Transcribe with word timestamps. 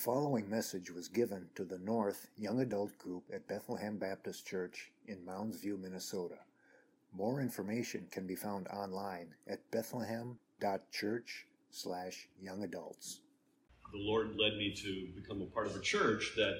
following 0.00 0.48
message 0.48 0.90
was 0.90 1.08
given 1.08 1.46
to 1.54 1.62
the 1.62 1.78
North 1.78 2.28
Young 2.38 2.60
Adult 2.60 2.96
Group 2.96 3.24
at 3.34 3.46
Bethlehem 3.46 3.98
Baptist 3.98 4.46
Church 4.46 4.90
in 5.06 5.22
Mounds 5.26 5.60
View, 5.60 5.76
Minnesota. 5.76 6.38
More 7.12 7.42
information 7.42 8.06
can 8.10 8.26
be 8.26 8.34
found 8.34 8.66
online 8.68 9.34
at 9.46 9.70
bethlehem.church 9.70 11.46
slash 11.70 12.28
young 12.40 12.62
adults. 12.62 13.20
The 13.92 13.98
Lord 13.98 14.28
led 14.38 14.56
me 14.56 14.72
to 14.74 15.20
become 15.20 15.42
a 15.42 15.52
part 15.52 15.66
of 15.66 15.76
a 15.76 15.80
church 15.80 16.32
that 16.34 16.54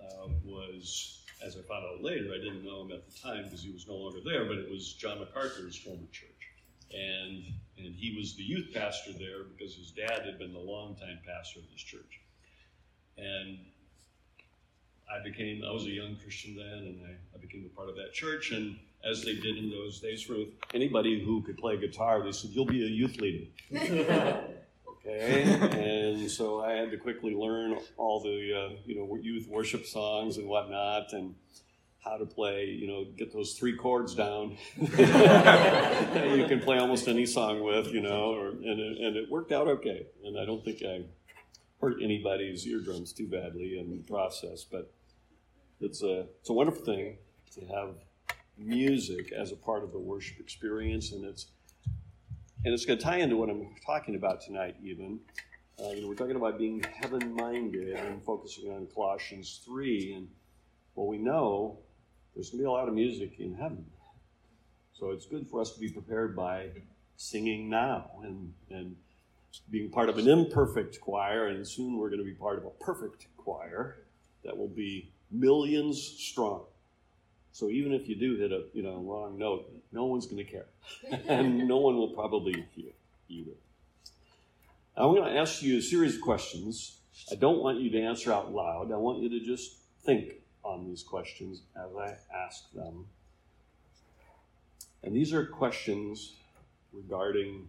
uh, 0.00 0.28
was, 0.44 1.24
as 1.44 1.56
I 1.56 1.62
found 1.66 1.86
out 1.86 2.04
later, 2.04 2.30
I 2.32 2.38
didn't 2.38 2.64
know 2.64 2.82
him 2.82 2.92
at 2.92 3.04
the 3.04 3.18
time 3.18 3.42
because 3.46 3.64
he 3.64 3.72
was 3.72 3.88
no 3.88 3.96
longer 3.96 4.20
there, 4.24 4.44
but 4.44 4.58
it 4.58 4.70
was 4.70 4.92
John 4.92 5.18
MacArthur's 5.18 5.76
former 5.76 6.06
church. 6.12 6.30
And, 6.92 7.42
and 7.78 7.96
he 7.96 8.14
was 8.16 8.36
the 8.36 8.44
youth 8.44 8.68
pastor 8.72 9.10
there 9.12 9.42
because 9.42 9.74
his 9.74 9.90
dad 9.90 10.24
had 10.24 10.38
been 10.38 10.52
the 10.52 10.60
longtime 10.60 11.18
pastor 11.26 11.58
of 11.58 11.66
this 11.72 11.82
church. 11.82 12.20
And 13.18 13.58
I 15.10 15.22
became, 15.22 15.62
I 15.64 15.72
was 15.72 15.84
a 15.84 15.90
young 15.90 16.16
Christian 16.16 16.56
then, 16.56 16.78
and 16.78 17.00
I, 17.06 17.36
I 17.36 17.40
became 17.40 17.64
a 17.64 17.76
part 17.76 17.88
of 17.88 17.96
that 17.96 18.12
church. 18.12 18.52
And 18.52 18.78
as 19.04 19.22
they 19.22 19.34
did 19.34 19.56
in 19.56 19.70
those 19.70 20.00
days 20.00 20.28
with 20.28 20.48
anybody 20.74 21.24
who 21.24 21.42
could 21.42 21.56
play 21.56 21.76
guitar, 21.76 22.22
they 22.22 22.32
said, 22.32 22.50
You'll 22.50 22.66
be 22.66 22.82
a 22.82 22.88
youth 22.88 23.20
leader. 23.20 23.46
okay. 23.74 25.42
And 26.14 26.30
so 26.30 26.62
I 26.62 26.72
had 26.72 26.90
to 26.90 26.96
quickly 26.96 27.34
learn 27.34 27.78
all 27.96 28.20
the, 28.20 28.52
uh, 28.52 28.76
you 28.84 28.96
know, 28.96 29.16
youth 29.20 29.48
worship 29.48 29.86
songs 29.86 30.36
and 30.36 30.48
whatnot. 30.48 31.12
And 31.12 31.34
how 32.06 32.16
to 32.16 32.24
play, 32.24 32.66
you 32.66 32.86
know, 32.86 33.04
get 33.16 33.32
those 33.32 33.54
three 33.54 33.76
chords 33.76 34.14
down. 34.14 34.56
you 34.76 34.86
can 36.46 36.60
play 36.60 36.78
almost 36.78 37.08
any 37.08 37.26
song 37.26 37.62
with, 37.62 37.88
you 37.88 38.00
know, 38.00 38.32
or, 38.32 38.50
and, 38.50 38.80
it, 38.80 38.98
and 38.98 39.16
it 39.16 39.28
worked 39.28 39.50
out 39.50 39.66
okay. 39.66 40.06
And 40.24 40.38
I 40.38 40.44
don't 40.44 40.64
think 40.64 40.82
I 40.84 41.02
hurt 41.80 41.96
anybody's 42.02 42.66
eardrums 42.66 43.12
too 43.12 43.26
badly 43.26 43.78
in 43.78 43.90
the 43.90 43.98
process, 43.98 44.64
but 44.64 44.92
it's 45.80 46.02
a, 46.02 46.26
it's 46.40 46.50
a 46.50 46.52
wonderful 46.52 46.84
thing 46.84 47.18
to 47.54 47.60
have 47.66 47.94
music 48.56 49.32
as 49.32 49.52
a 49.52 49.56
part 49.56 49.84
of 49.84 49.92
the 49.92 49.98
worship 49.98 50.40
experience, 50.40 51.12
and 51.12 51.24
it's 51.24 51.46
and 52.64 52.72
it's 52.74 52.84
going 52.84 52.98
to 52.98 53.04
tie 53.04 53.18
into 53.18 53.36
what 53.36 53.50
I'm 53.50 53.68
talking 53.84 54.14
about 54.14 54.40
tonight. 54.40 54.76
Even 54.82 55.20
uh, 55.78 55.90
you 55.90 56.02
know, 56.02 56.08
we're 56.08 56.14
talking 56.14 56.36
about 56.36 56.58
being 56.58 56.82
heaven-minded 56.82 57.96
and 57.96 58.22
focusing 58.24 58.72
on 58.72 58.86
Colossians 58.94 59.60
three, 59.64 60.14
and 60.14 60.28
well, 60.94 61.06
we 61.06 61.18
know 61.18 61.78
there's 62.34 62.50
going 62.50 62.58
to 62.58 62.62
be 62.62 62.66
a 62.66 62.70
lot 62.70 62.88
of 62.88 62.94
music 62.94 63.38
in 63.38 63.54
heaven. 63.54 63.84
So 64.94 65.10
it's 65.10 65.26
good 65.26 65.46
for 65.46 65.60
us 65.60 65.72
to 65.72 65.80
be 65.80 65.90
prepared 65.90 66.34
by 66.34 66.70
singing 67.18 67.68
now 67.68 68.10
and, 68.22 68.52
and 68.70 68.96
being 69.70 69.90
part 69.90 70.08
of 70.08 70.18
an 70.18 70.28
imperfect 70.28 71.00
choir, 71.00 71.48
and 71.48 71.66
soon 71.66 71.96
we're 71.96 72.10
going 72.10 72.20
to 72.20 72.24
be 72.24 72.34
part 72.34 72.58
of 72.58 72.64
a 72.64 72.70
perfect 72.70 73.26
choir 73.36 73.98
that 74.44 74.56
will 74.56 74.68
be 74.68 75.12
millions 75.30 76.00
strong. 76.00 76.64
So 77.52 77.70
even 77.70 77.92
if 77.92 78.08
you 78.08 78.16
do 78.16 78.36
hit 78.36 78.52
a 78.52 78.64
you 78.74 78.82
know 78.82 78.98
wrong 78.98 79.38
note, 79.38 79.72
no 79.92 80.04
one's 80.04 80.26
going 80.26 80.44
to 80.44 80.50
care, 80.50 80.66
and 81.28 81.66
no 81.66 81.78
one 81.78 81.96
will 81.96 82.10
probably 82.10 82.66
hear 82.74 82.92
either. 83.28 83.52
I'm 84.96 85.14
going 85.14 85.24
to 85.24 85.38
ask 85.38 85.62
you 85.62 85.78
a 85.78 85.82
series 85.82 86.16
of 86.16 86.22
questions. 86.22 86.98
I 87.30 87.34
don't 87.34 87.62
want 87.62 87.80
you 87.80 87.90
to 87.90 88.00
answer 88.00 88.32
out 88.32 88.52
loud. 88.52 88.92
I 88.92 88.96
want 88.96 89.22
you 89.22 89.28
to 89.30 89.40
just 89.40 89.76
think 90.04 90.34
on 90.62 90.86
these 90.86 91.02
questions 91.02 91.62
as 91.76 91.94
I 91.96 92.16
ask 92.34 92.72
them. 92.72 93.06
And 95.02 95.14
these 95.14 95.32
are 95.32 95.46
questions 95.46 96.34
regarding 96.92 97.68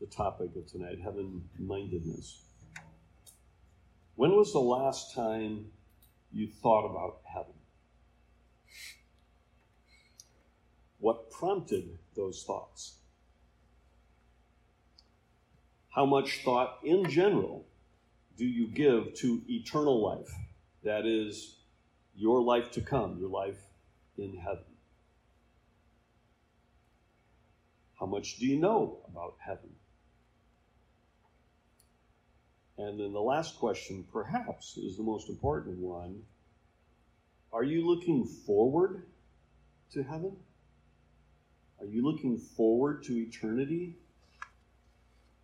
the 0.00 0.06
topic 0.06 0.50
of 0.56 0.66
tonight 0.66 0.98
heaven 1.02 1.48
mindedness. 1.58 2.42
When 4.14 4.36
was 4.36 4.52
the 4.52 4.58
last 4.58 5.14
time 5.14 5.66
you 6.32 6.48
thought 6.48 6.90
about 6.90 7.20
heaven? 7.24 7.52
What 10.98 11.30
prompted 11.30 11.98
those 12.14 12.42
thoughts? 12.42 12.96
How 15.90 16.04
much 16.04 16.42
thought 16.44 16.78
in 16.84 17.08
general 17.08 17.66
do 18.36 18.44
you 18.44 18.66
give 18.66 19.14
to 19.14 19.42
eternal 19.48 20.02
life? 20.02 20.30
That 20.82 21.06
is, 21.06 21.56
your 22.14 22.42
life 22.42 22.70
to 22.72 22.80
come, 22.80 23.18
your 23.18 23.30
life 23.30 23.58
in 24.18 24.36
heaven. 24.36 24.64
How 27.98 28.06
much 28.06 28.36
do 28.38 28.46
you 28.46 28.58
know 28.58 28.98
about 29.08 29.36
heaven? 29.38 29.75
And 32.78 33.00
then 33.00 33.12
the 33.12 33.20
last 33.20 33.58
question, 33.58 34.04
perhaps, 34.12 34.76
is 34.76 34.96
the 34.96 35.02
most 35.02 35.28
important 35.28 35.78
one. 35.78 36.22
Are 37.52 37.64
you 37.64 37.86
looking 37.86 38.24
forward 38.24 39.06
to 39.92 40.02
heaven? 40.02 40.36
Are 41.80 41.86
you 41.86 42.04
looking 42.04 42.36
forward 42.36 43.02
to 43.04 43.14
eternity? 43.14 43.96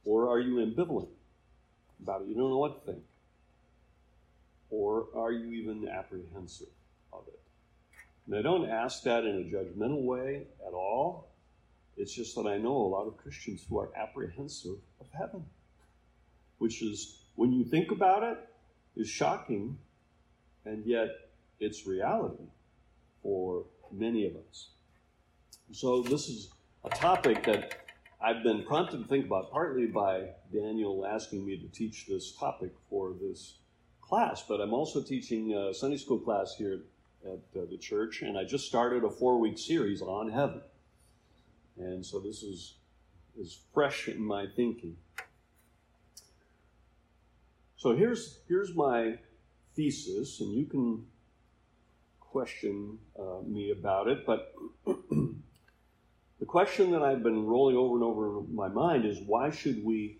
Or 0.04 0.28
are 0.28 0.41
you 0.41 0.56
ambivalent 0.56 1.09
about 2.03 2.22
it? 2.22 2.28
You 2.28 2.34
don't 2.34 2.50
know 2.50 2.59
what 2.59 2.84
to 2.84 2.92
think. 2.92 3.04
Or 4.71 5.06
are 5.15 5.32
you 5.32 5.53
even 5.53 5.88
apprehensive 5.88 6.69
of 7.12 7.25
it? 7.28 7.41
And 8.26 8.37
I 8.37 8.42
don't 8.42 8.69
ask 8.69 9.03
that 9.04 9.25
in 9.25 9.37
a 9.37 9.54
judgmental 9.54 10.03
way 10.03 10.47
at 10.66 10.72
all. 10.72 11.28
It's 11.97 12.15
just 12.15 12.34
that 12.37 12.47
I 12.47 12.56
know 12.56 12.76
a 12.76 12.88
lot 12.88 13.06
of 13.06 13.16
Christians 13.16 13.65
who 13.69 13.78
are 13.78 13.91
apprehensive 13.97 14.78
of 15.00 15.06
heaven, 15.16 15.44
which 16.59 16.82
is, 16.82 17.22
when 17.37 17.53
you 17.53 17.65
think 17.65 17.91
about 17.91 18.22
it, 18.22 18.38
is 18.97 19.09
shocking, 19.09 19.78
and 20.65 20.84
yet 20.84 21.09
it's 21.60 21.87
reality 21.87 22.44
for 23.22 23.65
many 23.91 24.26
of 24.26 24.34
us. 24.37 24.69
So, 25.71 26.03
this 26.03 26.28
is 26.28 26.50
a 26.84 26.91
topic 26.91 27.44
that 27.44 27.87
I've 28.21 28.42
been 28.42 28.65
prompted 28.65 29.03
to 29.03 29.09
think 29.09 29.26
about, 29.26 29.50
partly 29.50 29.87
by 29.87 30.28
Daniel 30.53 31.06
asking 31.06 31.47
me 31.47 31.56
to 31.59 31.69
teach 31.69 32.06
this 32.06 32.32
topic 32.32 32.72
for 32.91 33.15
this 33.21 33.54
class, 34.00 34.44
but 34.47 34.60
I'm 34.60 34.75
also 34.75 35.03
teaching 35.03 35.54
a 35.54 35.72
Sunday 35.72 35.97
school 35.97 36.19
class 36.19 36.54
here 36.56 36.82
at 37.25 37.60
uh, 37.60 37.65
the 37.71 37.78
church, 37.78 38.22
and 38.22 38.37
I 38.37 38.44
just 38.44 38.66
started 38.66 39.04
a 39.04 39.10
four 39.10 39.38
week 39.38 39.59
series 39.59 40.03
on 40.03 40.31
heaven. 40.31 40.60
And 41.78 42.04
so 42.04 42.21
this 42.21 42.42
is, 42.42 42.75
is 43.38 43.60
fresh 43.72 44.09
in 44.09 44.22
my 44.22 44.47
thinking. 44.54 44.97
So 47.82 47.97
here's, 47.97 48.38
here's 48.47 48.76
my 48.76 49.19
thesis, 49.75 50.38
and 50.41 50.53
you 50.53 50.66
can 50.66 51.04
question 52.20 52.97
uh, 53.19 53.43
me 53.44 53.72
about 53.72 54.06
it, 54.06 54.25
but 54.25 54.54
the 54.87 56.47
question 56.47 56.92
that 56.92 57.03
I've 57.03 57.25
been 57.25 57.44
rolling 57.44 57.75
over 57.75 57.97
and 57.97 58.04
over 58.04 58.38
in 58.38 58.54
my 58.54 58.69
mind 58.69 59.04
is 59.04 59.19
why 59.26 59.50
should 59.50 59.84
we 59.84 60.19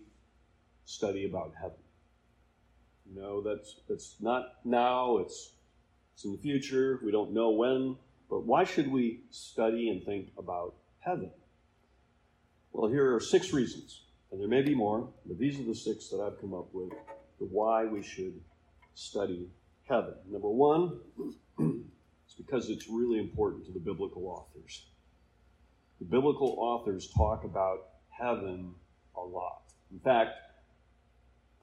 study 0.83 1.25
about 1.25 1.53
heaven? 1.55 1.77
No, 3.15 3.39
that's 3.39 3.79
that's 3.87 4.17
not 4.19 4.55
now. 4.65 5.19
It's 5.19 5.53
it's 6.15 6.25
in 6.25 6.33
the 6.33 6.39
future. 6.39 6.99
We 7.01 7.13
don't 7.13 7.31
know 7.31 7.51
when. 7.51 7.95
But 8.29 8.45
why 8.45 8.65
should 8.65 8.91
we 8.91 9.21
study 9.29 9.87
and 9.87 10.03
think 10.03 10.33
about 10.37 10.75
heaven? 10.99 11.31
Well, 12.73 12.91
here 12.91 13.15
are 13.15 13.21
six 13.21 13.53
reasons, 13.53 14.01
and 14.33 14.41
there 14.41 14.49
may 14.49 14.63
be 14.63 14.75
more, 14.75 15.07
but 15.25 15.39
these 15.39 15.57
are 15.61 15.63
the 15.63 15.73
six 15.75 16.09
that 16.09 16.19
I've 16.19 16.41
come 16.41 16.53
up 16.53 16.67
with 16.73 16.91
the 17.43 17.49
why 17.53 17.85
we 17.85 18.01
should 18.01 18.39
study 18.95 19.49
heaven. 19.87 20.13
Number 20.31 20.49
one, 20.49 20.99
it's 21.59 22.35
because 22.37 22.69
it's 22.69 22.87
really 22.89 23.19
important 23.19 23.65
to 23.65 23.71
the 23.71 23.79
biblical 23.79 24.27
authors. 24.27 24.85
The 25.99 26.05
biblical 26.05 26.55
authors 26.57 27.09
talk 27.15 27.43
about 27.43 27.89
heaven 28.09 28.73
a 29.15 29.21
lot. 29.21 29.63
In 29.91 29.99
fact, 29.99 30.31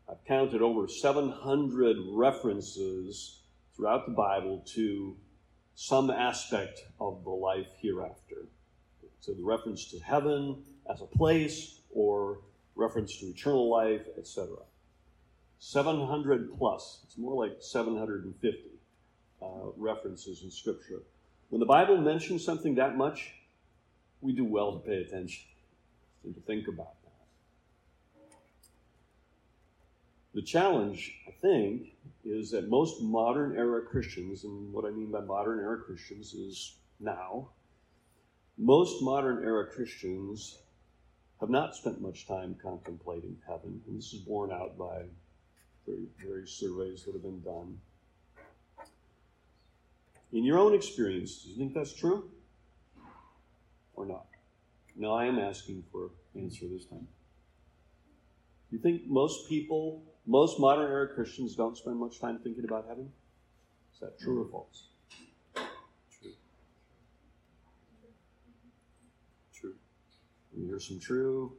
I've 0.08 0.24
counted 0.26 0.60
over 0.60 0.86
700 0.86 1.96
references 2.10 3.40
throughout 3.74 4.06
the 4.06 4.12
Bible 4.12 4.62
to 4.74 5.16
some 5.74 6.10
aspect 6.10 6.80
of 7.00 7.24
the 7.24 7.30
life 7.30 7.68
hereafter. 7.80 8.48
So 9.20 9.32
the 9.32 9.44
reference 9.44 9.90
to 9.92 9.98
heaven 10.00 10.62
as 10.92 11.00
a 11.00 11.06
place 11.06 11.80
or 11.90 12.40
reference 12.74 13.18
to 13.20 13.26
eternal 13.26 13.70
life, 13.70 14.02
etc. 14.18 14.56
700 15.60 16.58
plus. 16.58 17.00
It's 17.04 17.18
more 17.18 17.46
like 17.46 17.58
750 17.60 18.64
uh, 19.42 19.46
references 19.76 20.42
in 20.42 20.50
Scripture. 20.50 21.02
When 21.50 21.60
the 21.60 21.66
Bible 21.66 21.98
mentions 21.98 22.44
something 22.44 22.74
that 22.76 22.96
much, 22.96 23.32
we 24.22 24.32
do 24.32 24.44
well 24.44 24.72
to 24.72 24.78
pay 24.78 25.02
attention 25.02 25.44
and 26.24 26.34
to 26.34 26.40
think 26.40 26.66
about 26.66 26.94
that. 27.04 27.10
The 30.34 30.42
challenge, 30.42 31.12
I 31.28 31.32
think, 31.42 31.88
is 32.24 32.50
that 32.52 32.68
most 32.68 33.02
modern 33.02 33.56
era 33.56 33.82
Christians, 33.82 34.44
and 34.44 34.72
what 34.72 34.86
I 34.86 34.90
mean 34.90 35.10
by 35.10 35.20
modern 35.20 35.58
era 35.58 35.78
Christians 35.78 36.32
is 36.32 36.76
now, 37.00 37.48
most 38.56 39.02
modern 39.02 39.44
era 39.44 39.66
Christians 39.66 40.58
have 41.40 41.50
not 41.50 41.74
spent 41.74 42.00
much 42.00 42.26
time 42.26 42.56
contemplating 42.62 43.36
heaven. 43.46 43.80
And 43.86 43.98
this 43.98 44.12
is 44.12 44.20
borne 44.20 44.52
out 44.52 44.78
by 44.78 45.02
various 46.22 46.52
surveys 46.52 47.04
that 47.04 47.12
have 47.12 47.22
been 47.22 47.40
done. 47.40 47.78
In 50.32 50.44
your 50.44 50.58
own 50.58 50.74
experience, 50.74 51.42
do 51.42 51.50
you 51.50 51.56
think 51.56 51.74
that's 51.74 51.92
true 51.92 52.30
or 53.94 54.06
not? 54.06 54.26
No, 54.96 55.12
I 55.12 55.26
am 55.26 55.38
asking 55.38 55.84
for 55.90 56.10
an 56.34 56.42
answer 56.42 56.66
this 56.68 56.86
time. 56.86 57.08
Do 58.70 58.76
you 58.76 58.82
think 58.82 59.08
most 59.08 59.48
people, 59.48 60.02
most 60.26 60.60
modern 60.60 60.90
era 60.90 61.08
Christians, 61.08 61.56
don't 61.56 61.76
spend 61.76 61.98
much 61.98 62.20
time 62.20 62.38
thinking 62.38 62.64
about 62.64 62.86
heaven? 62.86 63.10
Is 63.92 64.00
that 64.00 64.18
true 64.20 64.42
or 64.42 64.48
false? 64.48 64.88
True. 65.54 66.32
True. 69.52 69.74
Here's 70.56 70.86
some 70.86 71.00
true, 71.00 71.56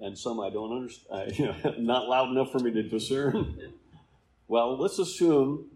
and 0.00 0.16
some 0.16 0.40
I 0.40 0.50
don't 0.50 0.72
understand, 0.72 1.32
you 1.38 1.46
know, 1.46 1.74
not 1.78 2.08
loud 2.08 2.30
enough 2.30 2.52
for 2.52 2.58
me 2.58 2.70
to 2.72 2.82
discern. 2.82 3.72
well, 4.48 4.78
let's 4.78 4.98
assume 4.98 5.66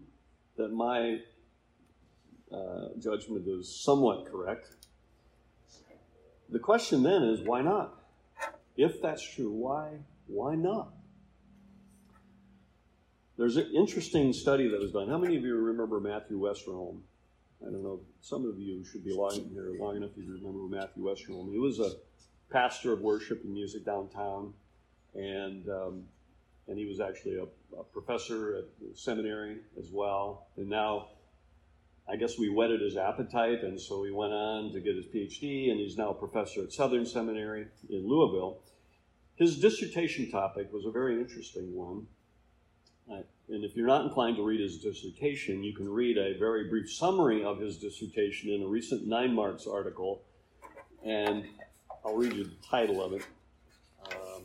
that 0.57 0.71
my 0.71 1.19
uh, 2.51 2.89
judgment 2.99 3.47
is 3.47 3.83
somewhat 3.83 4.25
correct. 4.31 4.67
The 6.49 6.59
question 6.59 7.01
then 7.01 7.23
is 7.23 7.41
why 7.41 7.61
not? 7.61 7.99
If 8.77 9.01
that's 9.01 9.23
true, 9.23 9.51
why 9.51 9.89
why 10.27 10.55
not? 10.55 10.93
There's 13.37 13.57
an 13.57 13.71
interesting 13.75 14.31
study 14.33 14.67
that 14.69 14.79
was 14.79 14.91
done. 14.91 15.09
How 15.09 15.17
many 15.17 15.35
of 15.35 15.43
you 15.43 15.55
remember 15.55 15.99
Matthew 15.99 16.39
Westerholm? 16.39 16.99
I 17.61 17.71
don't 17.71 17.83
know. 17.83 18.01
Some 18.21 18.45
of 18.45 18.59
you 18.59 18.83
should 18.83 19.03
be 19.03 19.13
long 19.13 19.49
here 19.51 19.73
long 19.79 19.97
enough 19.97 20.13
to 20.15 20.21
remember 20.21 20.75
Matthew 20.75 21.03
Westerholm. 21.03 21.51
He 21.51 21.57
was 21.57 21.79
a 21.79 21.93
pastor 22.53 22.93
of 22.93 23.01
worship 23.01 23.43
and 23.43 23.53
music 23.53 23.83
downtown, 23.83 24.53
and 25.15 25.67
um, 25.67 26.03
and 26.67 26.77
he 26.77 26.85
was 26.85 27.01
actually 27.01 27.37
a, 27.37 27.77
a 27.77 27.83
professor 27.83 28.55
at 28.57 28.97
seminary 28.97 29.57
as 29.77 29.89
well. 29.91 30.47
And 30.55 30.69
now, 30.69 31.07
I 32.07 32.15
guess 32.15 32.37
we 32.37 32.49
whetted 32.49 32.79
his 32.79 32.95
appetite, 32.95 33.63
and 33.63 33.79
so 33.81 34.03
he 34.03 34.11
went 34.11 34.31
on 34.31 34.71
to 34.71 34.79
get 34.79 34.95
his 34.95 35.05
PhD, 35.07 35.71
and 35.71 35.79
he's 35.79 35.97
now 35.97 36.11
a 36.11 36.13
professor 36.13 36.61
at 36.63 36.71
Southern 36.71 37.05
Seminary 37.05 37.67
in 37.89 38.07
Louisville. 38.07 38.59
His 39.35 39.59
dissertation 39.59 40.31
topic 40.31 40.71
was 40.71 40.85
a 40.85 40.91
very 40.91 41.19
interesting 41.19 41.75
one. 41.75 42.07
And 43.49 43.65
if 43.65 43.75
you're 43.75 43.87
not 43.87 44.05
inclined 44.05 44.37
to 44.37 44.43
read 44.43 44.61
his 44.61 44.77
dissertation, 44.77 45.63
you 45.63 45.75
can 45.75 45.89
read 45.89 46.17
a 46.17 46.37
very 46.39 46.69
brief 46.69 46.89
summary 46.89 47.43
of 47.43 47.59
his 47.59 47.77
dissertation 47.77 48.49
in 48.49 48.63
a 48.63 48.67
recent 48.67 49.05
Nine 49.05 49.35
Marks 49.35 49.67
article. 49.67 50.21
And 51.05 51.43
I'll 52.05 52.15
read 52.15 52.33
you 52.33 52.43
the 52.43 52.67
title 52.69 53.01
of 53.01 53.13
it. 53.13 53.21
Um, 54.11 54.43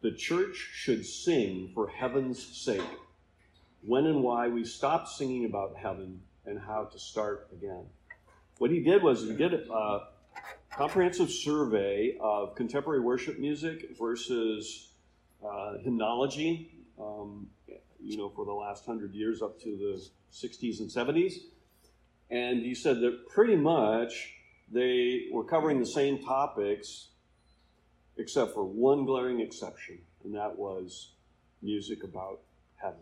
the 0.00 0.12
church 0.12 0.56
should 0.72 1.06
sing 1.06 1.70
for 1.72 1.88
heaven's 1.88 2.44
sake. 2.44 2.82
When 3.82 4.06
and 4.06 4.22
why 4.22 4.48
we 4.48 4.64
stopped 4.64 5.08
singing 5.08 5.44
about 5.44 5.76
heaven 5.76 6.20
and 6.46 6.58
how 6.58 6.84
to 6.84 6.98
start 6.98 7.48
again. 7.52 7.84
What 8.58 8.70
he 8.70 8.80
did 8.80 9.02
was 9.02 9.22
he 9.22 9.34
did 9.34 9.54
a 9.54 10.00
comprehensive 10.70 11.30
survey 11.30 12.16
of 12.20 12.54
contemporary 12.54 13.00
worship 13.00 13.38
music 13.38 13.96
versus 13.98 14.90
uh, 15.46 15.78
hymnology, 15.78 16.84
um, 17.00 17.46
you 18.00 18.16
know, 18.16 18.28
for 18.30 18.44
the 18.44 18.52
last 18.52 18.84
hundred 18.84 19.14
years 19.14 19.42
up 19.42 19.60
to 19.60 19.76
the 19.76 20.06
60s 20.32 20.80
and 20.80 20.90
70s. 20.90 21.34
And 22.30 22.62
he 22.62 22.74
said 22.74 23.00
that 23.00 23.28
pretty 23.28 23.56
much 23.56 24.33
they 24.74 25.26
were 25.30 25.44
covering 25.44 25.78
the 25.78 25.86
same 25.86 26.18
topics, 26.18 27.08
except 28.16 28.52
for 28.52 28.64
one 28.64 29.04
glaring 29.04 29.40
exception, 29.40 29.98
and 30.24 30.34
that 30.34 30.58
was 30.58 31.12
music 31.62 32.02
about 32.02 32.40
heaven. 32.76 32.98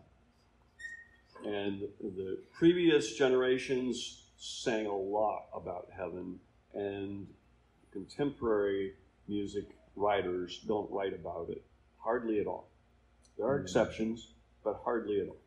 And 1.43 1.81
the 1.99 2.37
previous 2.53 3.15
generations 3.15 4.27
sang 4.37 4.85
a 4.85 4.95
lot 4.95 5.47
about 5.53 5.87
heaven, 5.95 6.39
and 6.75 7.25
contemporary 7.91 8.93
music 9.27 9.65
writers 9.95 10.63
don't 10.67 10.89
write 10.91 11.13
about 11.13 11.47
it 11.49 11.63
hardly 11.97 12.39
at 12.39 12.45
all. 12.45 12.69
There 13.37 13.47
are 13.47 13.57
mm. 13.57 13.63
exceptions, 13.63 14.27
but 14.63 14.79
hardly 14.83 15.21
at 15.21 15.27
all. 15.27 15.37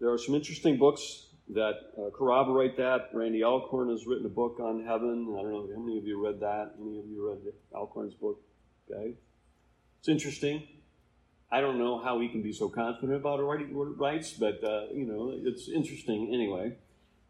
There 0.00 0.10
are 0.12 0.18
some 0.18 0.34
interesting 0.34 0.78
books 0.78 1.27
that 1.50 1.74
uh, 1.98 2.10
corroborate 2.10 2.76
that. 2.76 3.10
Randy 3.12 3.42
Alcorn 3.42 3.90
has 3.90 4.06
written 4.06 4.26
a 4.26 4.30
book 4.30 4.58
on 4.60 4.84
heaven. 4.84 5.34
I 5.38 5.42
don't 5.42 5.52
know 5.52 5.68
how 5.74 5.80
many 5.80 5.98
of 5.98 6.04
you 6.04 6.22
read 6.22 6.40
that. 6.40 6.72
Any 6.80 6.98
of 6.98 7.06
you 7.06 7.28
read 7.28 7.52
Alcorn's 7.74 8.14
book? 8.14 8.40
Okay, 8.90 9.14
it's 9.98 10.08
interesting. 10.08 10.62
I 11.50 11.60
don't 11.60 11.78
know 11.78 11.98
how 11.98 12.20
he 12.20 12.28
can 12.28 12.42
be 12.42 12.52
so 12.52 12.68
confident 12.68 13.14
about 13.14 13.38
writes, 13.38 14.32
but 14.32 14.62
uh, 14.62 14.86
you 14.92 15.06
know, 15.06 15.32
it's 15.34 15.68
interesting 15.68 16.30
anyway. 16.34 16.76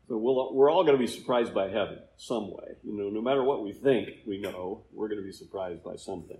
So 0.08 0.16
we'll, 0.16 0.54
we're 0.54 0.70
all 0.70 0.84
going 0.84 0.96
to 0.96 1.00
be 1.00 1.06
surprised 1.06 1.54
by 1.54 1.68
heaven 1.68 1.98
some 2.16 2.50
way. 2.50 2.76
You 2.82 2.96
know, 2.96 3.10
no 3.10 3.20
matter 3.20 3.44
what 3.44 3.62
we 3.62 3.72
think 3.72 4.08
we 4.26 4.38
know, 4.38 4.82
we're 4.92 5.08
going 5.08 5.20
to 5.20 5.26
be 5.26 5.32
surprised 5.32 5.84
by 5.84 5.96
something. 5.96 6.38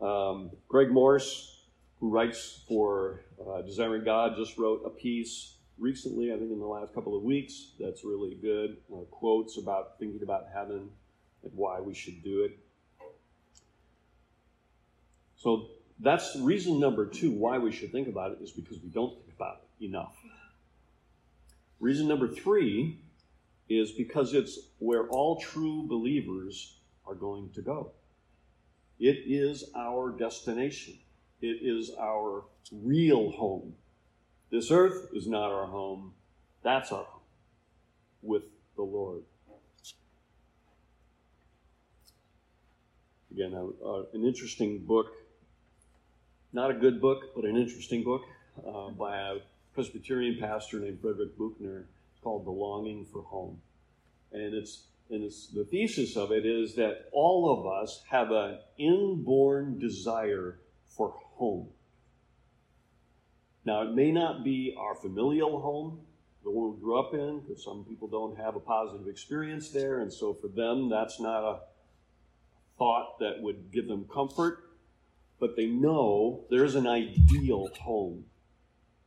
Um, 0.00 0.50
Greg 0.66 0.90
Morse, 0.90 1.64
who 2.00 2.10
writes 2.10 2.62
for 2.66 3.20
uh, 3.46 3.62
Desiring 3.62 4.04
God, 4.04 4.36
just 4.36 4.56
wrote 4.58 4.82
a 4.84 4.90
piece 4.90 5.54
recently, 5.78 6.32
I 6.32 6.36
think 6.36 6.50
in 6.50 6.58
the 6.58 6.66
last 6.66 6.94
couple 6.94 7.16
of 7.16 7.22
weeks, 7.22 7.72
that's 7.78 8.04
really 8.04 8.34
good. 8.34 8.76
Uh, 8.92 9.00
quotes 9.10 9.58
about 9.58 9.98
thinking 9.98 10.22
about 10.22 10.46
heaven 10.52 10.90
and 11.42 11.52
why 11.54 11.80
we 11.80 11.94
should 11.94 12.22
do 12.22 12.44
it. 12.44 12.58
So 15.36 15.68
that's 16.00 16.36
reason 16.36 16.80
number 16.80 17.06
two 17.06 17.30
why 17.30 17.58
we 17.58 17.70
should 17.70 17.92
think 17.92 18.08
about 18.08 18.32
it 18.32 18.38
is 18.42 18.50
because 18.50 18.80
we 18.82 18.88
don't 18.88 19.14
think 19.14 19.34
about 19.36 19.60
it 19.80 19.84
enough. 19.84 20.16
Reason 21.80 22.08
number 22.08 22.28
three 22.28 22.98
is 23.68 23.92
because 23.92 24.34
it's 24.34 24.58
where 24.78 25.06
all 25.08 25.38
true 25.38 25.86
believers 25.86 26.78
are 27.06 27.14
going 27.14 27.50
to 27.50 27.62
go. 27.62 27.92
It 28.98 29.24
is 29.26 29.64
our 29.76 30.10
destination, 30.16 30.98
it 31.40 31.58
is 31.62 31.90
our 32.00 32.44
real 32.72 33.30
home. 33.32 33.74
This 34.50 34.70
earth 34.70 35.08
is 35.12 35.26
not 35.26 35.50
our 35.50 35.66
home, 35.66 36.12
that's 36.62 36.92
our 36.92 37.04
home 37.04 37.20
with 38.22 38.42
the 38.76 38.82
Lord. 38.82 39.22
Again, 43.32 43.52
uh, 43.54 44.02
an 44.12 44.24
interesting 44.24 44.78
book, 44.78 45.08
not 46.52 46.70
a 46.70 46.74
good 46.74 47.00
book, 47.00 47.34
but 47.34 47.44
an 47.44 47.56
interesting 47.56 48.04
book 48.04 48.22
uh, 48.64 48.90
by 48.90 49.16
a 49.16 49.38
Presbyterian 49.74 50.38
pastor 50.38 50.78
named 50.78 51.00
Frederick 51.00 51.36
Buechner. 51.36 51.86
It's 52.12 52.22
called 52.22 52.46
The 52.46 52.52
Longing 52.52 53.06
for 53.06 53.22
Home. 53.22 53.60
And 54.32 54.54
it's 54.54 54.84
and 55.10 55.22
it's, 55.22 55.48
the 55.48 55.64
thesis 55.64 56.16
of 56.16 56.32
it 56.32 56.46
is 56.46 56.74
that 56.76 57.08
all 57.12 57.52
of 57.52 57.66
us 57.66 58.02
have 58.08 58.30
an 58.30 58.58
inborn 58.78 59.78
desire 59.78 60.58
for 60.86 61.14
home. 61.34 61.68
Now, 63.64 63.82
it 63.82 63.94
may 63.94 64.12
not 64.12 64.44
be 64.44 64.74
our 64.78 64.94
familial 64.94 65.60
home, 65.60 66.00
the 66.42 66.50
one 66.50 66.74
we 66.74 66.80
grew 66.80 66.98
up 66.98 67.14
in, 67.14 67.40
because 67.40 67.64
some 67.64 67.84
people 67.84 68.08
don't 68.08 68.36
have 68.36 68.56
a 68.56 68.60
positive 68.60 69.08
experience 69.08 69.70
there, 69.70 70.00
and 70.00 70.12
so 70.12 70.34
for 70.34 70.48
them, 70.48 70.90
that's 70.90 71.18
not 71.18 71.42
a 71.42 71.60
thought 72.76 73.18
that 73.20 73.40
would 73.40 73.72
give 73.72 73.88
them 73.88 74.06
comfort. 74.12 74.58
But 75.40 75.56
they 75.56 75.66
know 75.66 76.44
there's 76.50 76.74
an 76.74 76.86
ideal 76.86 77.68
home 77.80 78.24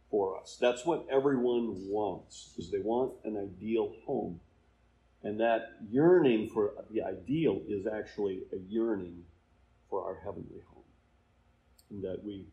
for 0.10 0.40
us. 0.40 0.58
That's 0.60 0.86
what 0.86 1.06
everyone 1.12 1.88
wants, 1.90 2.54
is 2.58 2.72
they 2.72 2.80
want 2.80 3.14
an 3.24 3.38
ideal 3.38 3.94
home. 4.06 4.40
And 5.24 5.40
that 5.40 5.78
yearning 5.90 6.50
for 6.50 6.74
the 6.92 7.02
ideal 7.02 7.62
is 7.68 7.88
actually 7.88 8.44
a 8.54 8.58
yearning 8.70 9.24
for 9.90 10.04
our 10.04 10.16
heavenly 10.24 10.62
home. 10.70 10.84
And 11.90 12.04
that 12.04 12.24
we, 12.24 12.46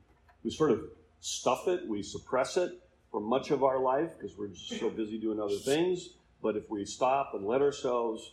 we 0.43 0.51
sort 0.51 0.71
of 0.71 0.81
stuff 1.25 1.69
it, 1.69 1.89
we 1.89 2.03
suppress 2.03 2.59
it 2.59 2.71
for 3.11 3.19
much 3.19 3.51
of 3.51 3.65
our 3.65 3.81
life 3.81 4.11
because 4.15 4.37
we're 4.37 4.49
just 4.49 4.79
so 4.79 4.91
busy 4.91 5.19
doing 5.19 5.41
other 5.41 5.57
things. 5.57 6.11
But 6.43 6.55
if 6.55 6.69
we 6.69 6.85
stop 6.85 7.31
and 7.33 7.47
let 7.47 7.63
ourselves 7.63 8.33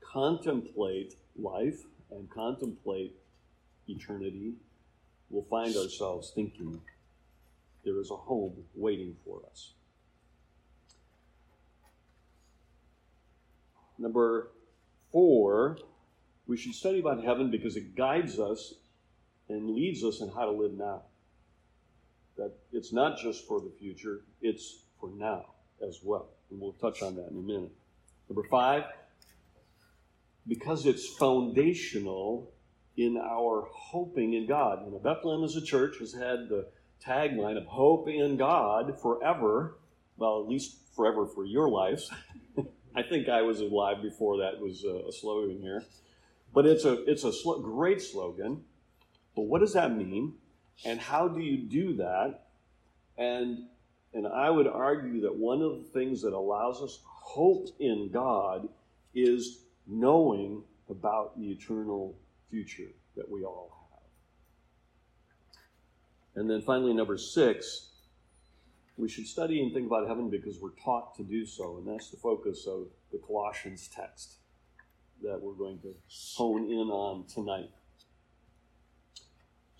contemplate 0.00 1.14
life 1.36 1.80
and 2.12 2.30
contemplate 2.30 3.16
eternity, 3.88 4.54
we'll 5.30 5.46
find 5.50 5.74
ourselves 5.76 6.30
thinking 6.32 6.80
there 7.84 8.00
is 8.00 8.12
a 8.12 8.16
home 8.16 8.54
waiting 8.76 9.16
for 9.24 9.42
us. 9.50 9.72
Number 13.98 14.52
four, 15.10 15.78
we 16.46 16.56
should 16.56 16.74
study 16.74 17.00
about 17.00 17.24
heaven 17.24 17.50
because 17.50 17.76
it 17.76 17.96
guides 17.96 18.38
us 18.38 18.74
and 19.48 19.70
leads 19.70 20.04
us 20.04 20.20
in 20.20 20.28
how 20.28 20.44
to 20.44 20.52
live 20.52 20.74
now. 20.74 21.02
That 22.36 22.52
it's 22.72 22.92
not 22.92 23.18
just 23.18 23.46
for 23.46 23.60
the 23.60 23.72
future, 23.78 24.22
it's 24.40 24.84
for 24.98 25.10
now 25.10 25.46
as 25.86 26.00
well. 26.02 26.30
And 26.50 26.60
we'll 26.60 26.72
touch 26.72 27.02
on 27.02 27.16
that 27.16 27.28
in 27.30 27.36
a 27.36 27.42
minute. 27.42 27.72
Number 28.28 28.48
five, 28.48 28.84
because 30.46 30.86
it's 30.86 31.06
foundational, 31.06 32.52
in 32.96 33.16
our 33.16 33.68
hoping 33.72 34.34
in 34.34 34.46
God. 34.46 34.84
You 34.84 34.92
know, 34.92 34.98
Bethlehem 34.98 35.44
as 35.44 35.56
a 35.56 35.62
church 35.62 35.98
has 36.00 36.12
had 36.12 36.48
the 36.48 36.68
tagline 37.04 37.56
of 37.56 37.66
hope 37.66 38.08
in 38.08 38.36
God 38.36 39.00
forever. 39.00 39.78
Well, 40.16 40.42
at 40.42 40.48
least 40.48 40.76
forever 40.94 41.26
for 41.26 41.44
your 41.44 41.68
lives. 41.68 42.10
I 42.94 43.02
think 43.02 43.28
I 43.28 43.42
was 43.42 43.60
alive 43.60 44.02
before 44.02 44.38
that 44.38 44.60
was 44.60 44.84
uh, 44.84 45.08
a, 45.08 45.12
slogan 45.12 45.60
here. 45.60 45.82
But 46.52 46.66
it's 46.66 46.84
a, 46.84 47.02
it's 47.10 47.24
a 47.24 47.32
sl- 47.32 47.60
great 47.60 48.02
slogan. 48.02 48.64
But 49.34 49.42
what 49.42 49.60
does 49.60 49.72
that 49.72 49.96
mean? 49.96 50.34
And 50.84 51.00
how 51.00 51.28
do 51.28 51.40
you 51.40 51.58
do 51.58 51.96
that? 51.96 52.46
And, 53.16 53.66
and 54.14 54.26
I 54.26 54.50
would 54.50 54.66
argue 54.66 55.20
that 55.22 55.34
one 55.34 55.62
of 55.62 55.78
the 55.78 55.84
things 55.92 56.22
that 56.22 56.32
allows 56.32 56.82
us 56.82 57.00
hope 57.04 57.68
in 57.78 58.10
God 58.12 58.68
is 59.14 59.64
knowing 59.86 60.62
about 60.88 61.38
the 61.38 61.50
eternal 61.50 62.16
future 62.50 62.90
that 63.16 63.30
we 63.30 63.44
all 63.44 63.70
have. 63.92 64.00
And 66.34 66.50
then 66.50 66.62
finally, 66.62 66.94
number 66.94 67.16
six, 67.18 67.90
we 68.96 69.08
should 69.08 69.26
study 69.26 69.62
and 69.62 69.72
think 69.72 69.86
about 69.86 70.06
heaven 70.06 70.30
because 70.30 70.60
we're 70.60 70.70
taught 70.82 71.14
to 71.16 71.22
do 71.22 71.46
so, 71.46 71.78
and 71.78 71.86
that's 71.88 72.10
the 72.10 72.16
focus 72.16 72.66
of 72.66 72.88
the 73.10 73.18
Colossians 73.18 73.88
text 73.88 74.36
that 75.22 75.40
we're 75.40 75.54
going 75.54 75.78
to 75.80 75.94
hone 76.36 76.64
in 76.70 76.90
on 76.90 77.24
tonight. 77.26 77.70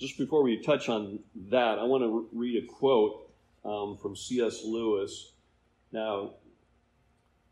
Just 0.02 0.18
before 0.18 0.42
we 0.42 0.61
touch 0.61 0.88
on 0.88 1.21
that, 1.50 1.78
I 1.78 1.85
want 1.85 2.02
to 2.02 2.28
read 2.32 2.61
a 2.61 2.66
quote 2.66 3.30
um, 3.64 3.97
from 4.02 4.16
C.S. 4.16 4.64
Lewis. 4.64 5.30
Now, 5.92 6.32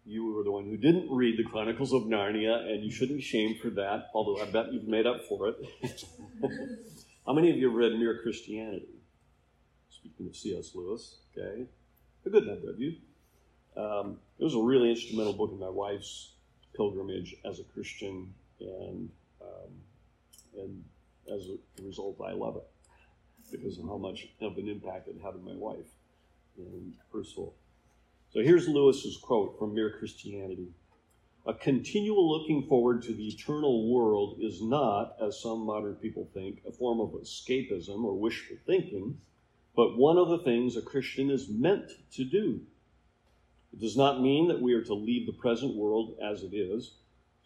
you 0.04 0.34
were 0.34 0.42
the 0.42 0.50
one 0.50 0.64
who 0.64 0.76
didn't 0.76 1.08
read 1.12 1.38
the 1.38 1.48
Chronicles 1.48 1.92
of 1.92 2.02
Narnia, 2.02 2.68
and 2.68 2.82
you 2.82 2.90
shouldn't 2.90 3.18
be 3.18 3.22
shamed 3.22 3.60
for 3.60 3.70
that, 3.70 4.08
although 4.14 4.42
I 4.42 4.50
bet 4.50 4.72
you've 4.72 4.88
made 4.88 5.06
up 5.06 5.24
for 5.28 5.46
it. 5.46 6.04
How 7.24 7.34
many 7.34 7.52
of 7.52 7.56
you 7.56 7.68
have 7.68 7.76
read 7.76 7.92
Mere 7.92 8.20
Christianity? 8.20 8.98
Speaking 9.88 10.26
of 10.26 10.34
C.S. 10.34 10.74
Lewis, 10.74 11.18
okay. 11.38 11.66
A 12.26 12.30
good 12.30 12.48
number 12.48 12.68
of 12.68 12.80
you. 12.80 12.96
Um, 13.76 14.18
it 14.40 14.42
was 14.42 14.56
a 14.56 14.60
really 14.60 14.90
instrumental 14.90 15.34
book 15.34 15.52
in 15.52 15.60
my 15.60 15.68
wife's 15.68 16.32
pilgrimage 16.74 17.36
as 17.44 17.60
a 17.60 17.64
Christian, 17.72 18.34
and 18.58 19.08
um, 19.40 19.70
and 20.58 20.84
as 21.34 21.48
a 21.48 21.82
result, 21.82 22.20
I 22.24 22.32
love 22.32 22.56
it 22.56 22.68
because 23.50 23.78
of 23.78 23.84
how 23.86 23.96
much 23.96 24.28
of 24.40 24.56
an 24.58 24.68
impact 24.68 25.08
it 25.08 25.16
had 25.22 25.34
on 25.34 25.44
my 25.44 25.54
wife 25.54 25.86
and 26.56 26.94
her 27.12 27.24
soul. 27.24 27.54
So 28.32 28.40
here's 28.40 28.68
Lewis's 28.68 29.16
quote 29.16 29.58
from 29.58 29.74
Mere 29.74 29.96
Christianity. 29.98 30.68
A 31.46 31.54
continual 31.54 32.30
looking 32.30 32.66
forward 32.68 33.02
to 33.02 33.14
the 33.14 33.26
eternal 33.26 33.92
world 33.92 34.38
is 34.40 34.62
not, 34.62 35.16
as 35.20 35.40
some 35.40 35.64
modern 35.64 35.94
people 35.94 36.28
think, 36.34 36.60
a 36.68 36.70
form 36.70 37.00
of 37.00 37.20
escapism 37.20 38.04
or 38.04 38.14
wishful 38.14 38.56
thinking, 38.66 39.18
but 39.74 39.96
one 39.96 40.18
of 40.18 40.28
the 40.28 40.38
things 40.38 40.76
a 40.76 40.82
Christian 40.82 41.30
is 41.30 41.48
meant 41.48 41.90
to 42.12 42.24
do. 42.24 42.60
It 43.72 43.80
does 43.80 43.96
not 43.96 44.20
mean 44.20 44.48
that 44.48 44.60
we 44.60 44.74
are 44.74 44.84
to 44.84 44.94
leave 44.94 45.26
the 45.26 45.32
present 45.32 45.74
world 45.74 46.16
as 46.22 46.42
it 46.42 46.54
is. 46.54 46.94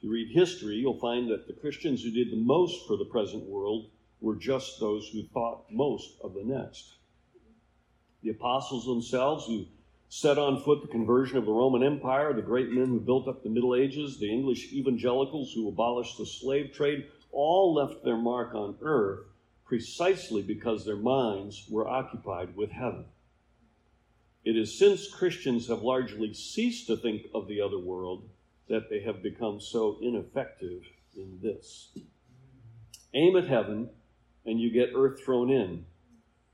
You 0.04 0.10
read 0.10 0.32
history, 0.32 0.76
you'll 0.76 0.98
find 0.98 1.30
that 1.30 1.46
the 1.46 1.54
Christians 1.54 2.02
who 2.02 2.10
did 2.10 2.30
the 2.30 2.36
most 2.36 2.86
for 2.86 2.98
the 2.98 3.06
present 3.06 3.44
world 3.44 3.88
were 4.20 4.36
just 4.36 4.78
those 4.78 5.08
who 5.08 5.22
thought 5.22 5.64
most 5.70 6.20
of 6.22 6.34
the 6.34 6.44
next. 6.44 6.96
The 8.22 8.28
apostles 8.28 8.84
themselves, 8.84 9.46
who 9.46 9.64
set 10.10 10.36
on 10.36 10.62
foot 10.62 10.82
the 10.82 10.88
conversion 10.88 11.38
of 11.38 11.46
the 11.46 11.52
Roman 11.52 11.82
Empire, 11.82 12.34
the 12.34 12.42
great 12.42 12.70
men 12.70 12.88
who 12.88 13.00
built 13.00 13.26
up 13.26 13.42
the 13.42 13.48
Middle 13.48 13.74
Ages, 13.74 14.18
the 14.18 14.30
English 14.30 14.74
evangelicals 14.74 15.54
who 15.54 15.68
abolished 15.68 16.18
the 16.18 16.26
slave 16.26 16.72
trade, 16.74 17.06
all 17.32 17.72
left 17.72 18.04
their 18.04 18.18
mark 18.18 18.54
on 18.54 18.76
earth 18.82 19.20
precisely 19.64 20.42
because 20.42 20.84
their 20.84 20.98
minds 20.98 21.66
were 21.70 21.88
occupied 21.88 22.54
with 22.54 22.72
heaven. 22.72 23.06
It 24.44 24.58
is 24.58 24.78
since 24.78 25.10
Christians 25.10 25.68
have 25.68 25.80
largely 25.80 26.34
ceased 26.34 26.88
to 26.88 26.96
think 26.98 27.28
of 27.32 27.48
the 27.48 27.62
other 27.62 27.78
world 27.78 28.28
that 28.68 28.88
they 28.90 29.00
have 29.00 29.22
become 29.22 29.60
so 29.60 29.98
ineffective 30.00 30.82
in 31.16 31.38
this. 31.42 31.90
Aim 33.12 33.36
at 33.36 33.46
heaven, 33.46 33.90
and 34.46 34.60
you 34.60 34.70
get 34.70 34.90
earth 34.94 35.20
thrown 35.24 35.50
in. 35.50 35.84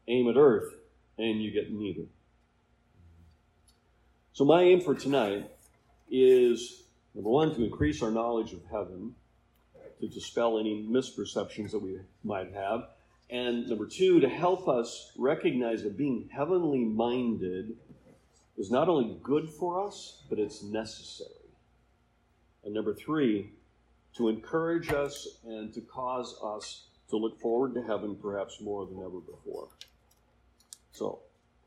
Aim 0.09 0.29
at 0.29 0.37
earth, 0.37 0.75
and 1.19 1.43
you 1.43 1.51
get 1.51 1.73
neither. 1.73 2.07
So, 4.33 4.45
my 4.45 4.63
aim 4.63 4.81
for 4.81 4.95
tonight 4.95 5.51
is 6.11 6.85
number 7.15 7.31
one, 7.31 7.55
to 7.55 7.65
increase 7.65 8.03
our 8.03 8.11
knowledge 8.11 8.53
of 8.53 8.61
heaven, 8.71 9.15
to 10.01 10.09
dispel 10.09 10.59
any 10.59 10.87
misperceptions 10.89 11.73
that 11.73 11.81
we 11.81 11.99
might 12.25 12.53
have, 12.53 12.89
and 13.31 13.69
number 13.69 13.87
two, 13.87 14.21
to 14.21 14.29
help 14.29 14.69
us 14.69 15.13
recognize 15.17 15.85
that 15.85 15.97
being 15.97 16.29
heavenly 16.33 16.85
minded 16.85 17.77
is 18.59 18.71
not 18.71 18.89
only 18.89 19.17
good 19.23 19.49
for 19.49 19.87
us, 19.87 20.23
but 20.29 20.39
it's 20.39 20.63
necessary. 20.63 21.40
And 22.65 22.75
number 22.75 22.95
three, 22.95 23.53
to 24.17 24.29
encourage 24.29 24.91
us 24.93 25.27
and 25.45 25.73
to 25.73 25.81
cause 25.81 26.37
us 26.43 26.87
to 27.09 27.17
look 27.17 27.41
forward 27.41 27.75
to 27.75 27.83
heaven 27.83 28.17
perhaps 28.21 28.61
more 28.61 28.87
than 28.87 28.99
ever 28.99 29.21
before. 29.21 29.69
So, 30.93 31.21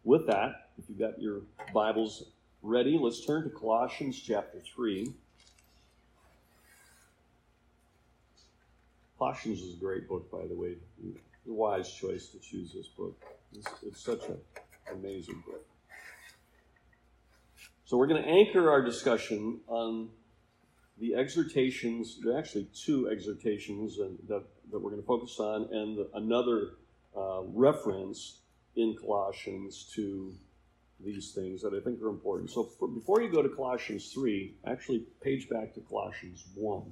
with 0.04 0.28
that, 0.28 0.70
if 0.78 0.90
you've 0.90 1.00
got 1.00 1.22
your 1.22 1.42
Bibles 1.74 2.32
ready, 2.62 2.98
let's 3.00 3.26
turn 3.26 3.44
to 3.44 3.50
Colossians 3.50 4.20
chapter 4.20 4.60
3. 4.76 5.14
Colossians 9.18 9.62
is 9.62 9.76
a 9.76 9.78
great 9.78 10.08
book, 10.08 10.30
by 10.30 10.46
the 10.48 10.56
way. 10.56 10.76
The 11.46 11.54
wise 11.54 11.92
choice 11.92 12.28
to 12.28 12.40
choose 12.40 12.74
this 12.74 12.88
book. 12.88 13.22
It's, 13.54 13.68
it's 13.86 14.04
such 14.04 14.24
an 14.26 14.38
amazing 14.92 15.44
book. 15.46 15.66
So 17.86 17.98
we're 17.98 18.08
going 18.08 18.24
to 18.24 18.30
anchor 18.30 18.72
our 18.72 18.82
discussion 18.82 19.60
on 19.68 20.10
the 21.03 21.15
exhortations. 21.15 22.17
There 22.24 22.33
are 22.33 22.39
actually 22.39 22.69
two 22.74 23.10
exhortations 23.10 23.98
that, 23.98 24.45
that 24.72 24.79
we're 24.79 24.89
going 24.89 25.01
to 25.01 25.05
focus 25.05 25.38
on, 25.38 25.67
and 25.74 26.05
another 26.13 26.75
uh, 27.15 27.41
reference 27.48 28.38
in 28.77 28.95
Colossians 28.95 29.91
to 29.95 30.33
these 31.03 31.33
things 31.33 31.62
that 31.62 31.74
I 31.74 31.81
think 31.81 32.01
are 32.01 32.07
important. 32.07 32.51
So 32.51 32.63
for, 32.63 32.88
before 32.88 33.22
you 33.22 33.29
go 33.29 33.41
to 33.41 33.50
Colossians 33.50 34.13
3, 34.13 34.53
actually 34.65 35.00
page 35.22 35.50
back 35.50 35.74
to 35.74 35.81
Colossians 35.81 36.45
1. 36.55 36.83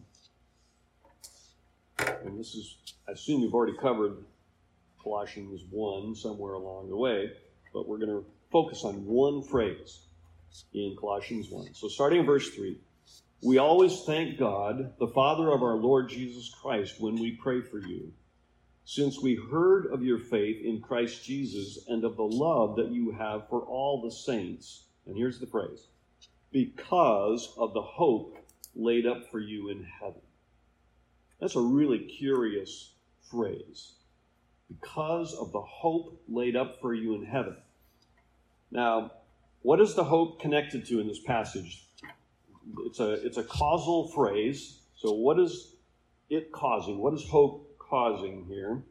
And 2.25 2.37
this 2.37 2.53
is, 2.53 2.75
I 3.07 3.13
assume 3.13 3.39
you've 3.39 3.53
already 3.53 3.77
covered 3.77 4.17
Colossians 5.01 5.61
1 5.69 6.15
somewhere 6.15 6.55
along 6.55 6.89
the 6.89 6.97
way, 6.97 7.31
but 7.73 7.87
we're 7.87 7.97
going 7.97 8.09
to 8.09 8.25
focus 8.51 8.83
on 8.83 9.05
one 9.05 9.41
phrase 9.41 9.99
in 10.73 10.97
Colossians 10.99 11.49
1. 11.49 11.73
So 11.75 11.87
starting 11.87 12.19
in 12.19 12.25
verse 12.25 12.49
3, 12.49 12.77
we 13.41 13.57
always 13.57 14.03
thank 14.03 14.37
God, 14.37 14.93
the 14.99 15.07
Father 15.07 15.51
of 15.51 15.63
our 15.63 15.75
Lord 15.75 16.09
Jesus 16.09 16.53
Christ, 16.61 16.99
when 16.99 17.15
we 17.15 17.31
pray 17.31 17.61
for 17.61 17.79
you 17.79 18.13
since 18.85 19.21
we 19.21 19.35
heard 19.35 19.85
of 19.87 20.03
your 20.03 20.19
faith 20.19 20.63
in 20.63 20.81
Christ 20.81 21.23
Jesus 21.23 21.85
and 21.87 22.03
of 22.03 22.17
the 22.17 22.23
love 22.23 22.75
that 22.75 22.91
you 22.91 23.11
have 23.11 23.47
for 23.47 23.61
all 23.61 24.01
the 24.01 24.11
saints. 24.11 24.83
And 25.05 25.15
here's 25.15 25.39
the 25.39 25.47
phrase 25.47 25.87
because 26.51 27.53
of 27.57 27.73
the 27.73 27.81
hope 27.81 28.37
laid 28.75 29.05
up 29.05 29.29
for 29.31 29.39
you 29.39 29.69
in 29.69 29.83
heaven. 29.83 30.21
That's 31.39 31.55
a 31.55 31.61
really 31.61 31.99
curious 31.99 32.93
phrase. 33.29 33.93
Because 34.67 35.33
of 35.33 35.51
the 35.51 35.61
hope 35.61 36.21
laid 36.27 36.55
up 36.55 36.79
for 36.81 36.93
you 36.93 37.15
in 37.15 37.25
heaven. 37.25 37.57
Now, 38.71 39.11
what 39.61 39.81
is 39.81 39.95
the 39.95 40.03
hope 40.03 40.39
connected 40.39 40.85
to 40.87 40.99
in 40.99 41.07
this 41.07 41.21
passage? 41.21 41.85
It's 42.85 42.99
a, 42.99 43.13
it's 43.25 43.37
a 43.37 43.43
causal 43.43 44.09
phrase. 44.09 44.79
So, 44.95 45.13
what 45.13 45.39
is 45.39 45.75
it 46.29 46.51
causing? 46.51 46.99
What 46.99 47.13
is 47.13 47.27
hope 47.27 47.71
causing 47.91 48.45
here. 48.45 48.81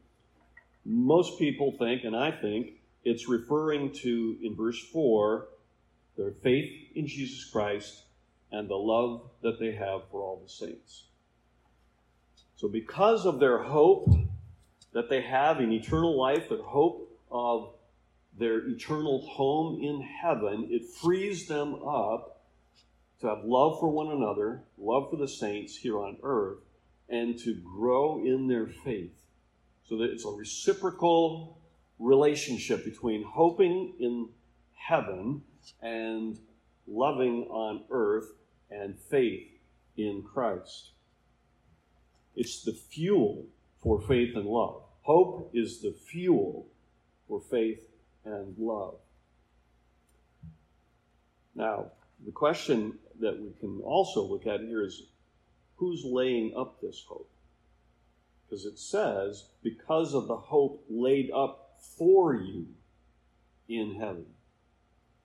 Most 0.85 1.39
people 1.39 1.75
think, 1.79 2.05
and 2.05 2.15
I 2.15 2.31
think, 2.31 2.75
it's 3.03 3.29
referring 3.29 3.93
to, 4.03 4.37
in 4.43 4.55
verse 4.55 4.79
4, 4.93 5.49
their 6.19 6.33
faith 6.43 6.71
in 6.95 7.07
Jesus 7.07 7.45
Christ 7.51 8.03
and 8.53 8.69
the 8.69 8.77
love 8.77 9.31
that 9.43 9.59
they 9.59 9.73
have 9.73 10.03
for 10.11 10.21
all 10.21 10.43
the 10.43 10.51
saints. 10.51 11.05
So, 12.57 12.69
because 12.69 13.25
of 13.25 13.41
their 13.41 13.63
hope 13.63 14.11
that 14.93 15.09
they 15.09 15.23
have 15.23 15.61
in 15.61 15.73
eternal 15.73 16.19
life, 16.19 16.51
their 16.51 16.63
hope 16.63 17.11
of 17.31 17.73
their 18.39 18.69
eternal 18.69 19.27
home 19.27 19.81
in 19.83 20.03
heaven, 20.03 20.69
it 20.71 20.85
frees 20.85 21.47
them 21.47 21.75
up 21.87 22.40
to 23.21 23.27
have 23.27 23.45
love 23.45 23.79
for 23.79 23.89
one 23.89 24.11
another, 24.11 24.63
love 24.79 25.11
for 25.11 25.17
the 25.17 25.29
saints 25.29 25.77
here 25.77 25.99
on 25.99 26.17
earth, 26.23 26.59
and 27.09 27.39
to 27.41 27.55
grow 27.55 28.25
in 28.25 28.47
their 28.47 28.67
faith. 28.67 29.15
So 29.85 29.99
that 29.99 30.11
it's 30.11 30.25
a 30.25 30.31
reciprocal 30.31 31.59
relationship 31.99 32.85
between 32.85 33.25
hoping 33.25 33.95
in 33.99 34.29
heaven 34.75 35.43
and 35.83 36.39
loving 36.87 37.47
on 37.51 37.85
earth 37.91 38.31
and 38.71 38.99
faith 38.99 39.49
in 39.97 40.23
Christ. 40.23 40.93
It's 42.37 42.63
the 42.63 42.73
fuel 42.73 43.47
for 43.83 44.01
faith 44.01 44.37
and 44.37 44.47
love. 44.47 44.83
Hope 45.03 45.51
is 45.53 45.81
the 45.83 45.93
fuel 45.93 46.69
for 47.29 47.41
faith 47.51 47.81
and 48.25 48.55
love. 48.59 48.95
Now, 51.55 51.87
the 52.25 52.33
question 52.33 52.99
that 53.21 53.41
we 53.41 53.53
can 53.61 53.81
also 53.83 54.23
look 54.23 54.47
at 54.47 54.61
here 54.61 54.85
is 54.85 55.03
who's 55.77 56.03
laying 56.05 56.55
up 56.57 56.81
this 56.81 57.05
hope? 57.09 57.31
Because 58.49 58.65
it 58.65 58.79
says, 58.79 59.45
because 59.63 60.15
of 60.15 60.27
the 60.27 60.37
hope 60.37 60.85
laid 60.89 61.31
up 61.31 61.79
for 61.97 62.35
you 62.35 62.67
in 63.69 63.95
heaven. 63.95 64.27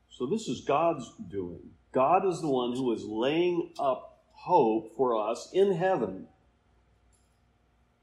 So 0.10 0.26
this 0.26 0.48
is 0.48 0.62
God's 0.62 1.12
doing. 1.30 1.72
God 1.92 2.26
is 2.28 2.40
the 2.42 2.50
one 2.50 2.74
who 2.74 2.94
is 2.94 3.04
laying 3.04 3.74
up 3.80 4.24
hope 4.32 4.96
for 4.96 5.30
us 5.30 5.50
in 5.54 5.74
heaven. 5.74 6.28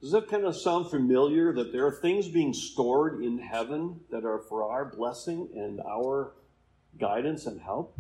Does 0.01 0.11
that 0.11 0.29
kind 0.29 0.45
of 0.45 0.57
sound 0.57 0.91
familiar 0.91 1.53
that 1.55 1.73
there 1.73 1.87
are 1.87 2.01
things 2.03 2.27
being 2.29 2.53
stored 2.53 3.23
in 3.23 3.39
heaven 3.39 4.01
that 4.11 4.25
are 4.25 4.41
for 4.49 4.69
our 4.69 4.85
blessing 4.85 5.49
and 5.55 5.81
our 5.81 6.33
guidance 6.99 7.47
and 7.47 7.61
help? 7.61 7.97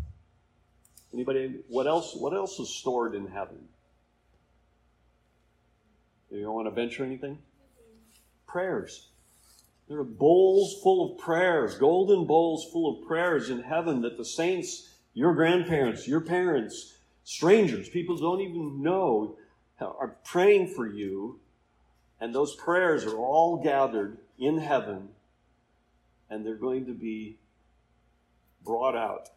Anybody 1.13 1.61
what 1.69 1.87
else 1.87 2.15
what 2.17 2.33
else 2.35 2.59
is 2.59 2.69
stored 2.71 3.15
in 3.15 3.27
heaven? 3.27 3.69
You 6.31 6.51
want 6.51 6.67
to 6.67 6.71
venture 6.71 7.05
anything? 7.05 7.39
Prayers. 8.47 9.09
There 9.89 9.99
are 9.99 10.05
bowls 10.05 10.81
full 10.83 11.13
of 11.13 11.19
prayers, 11.19 11.77
golden 11.77 12.27
bowls 12.27 12.67
full 12.73 12.97
of 12.97 13.07
prayers 13.07 13.51
in 13.51 13.61
heaven 13.63 14.01
that 14.03 14.17
the 14.17 14.25
saints, 14.25 14.95
your 15.13 15.35
grandparents, 15.35 16.09
your 16.09 16.23
parents, 16.23 16.95
strangers, 17.25 17.91
people 17.91 18.17
don't 18.17 18.41
even 18.41 18.83
know, 18.83 19.37
are 19.81 20.17
praying 20.25 20.69
for 20.69 20.87
you. 20.87 21.41
And 22.21 22.35
those 22.35 22.55
prayers 22.55 23.05
are 23.05 23.17
all 23.17 23.63
gathered 23.63 24.17
in 24.39 24.59
heaven, 24.59 25.09
and 26.31 26.47
they're 26.47 26.55
going 26.55 26.87
to 26.87 26.95
be 26.95 27.37
brought 28.65 28.97
out 28.97 29.29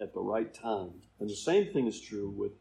at 0.00 0.12
the 0.14 0.20
right 0.20 0.52
time. 0.52 0.90
And 1.20 1.28
the 1.28 1.36
same 1.36 1.72
thing 1.72 1.86
is 1.86 2.00
true 2.00 2.30
with 2.30 2.52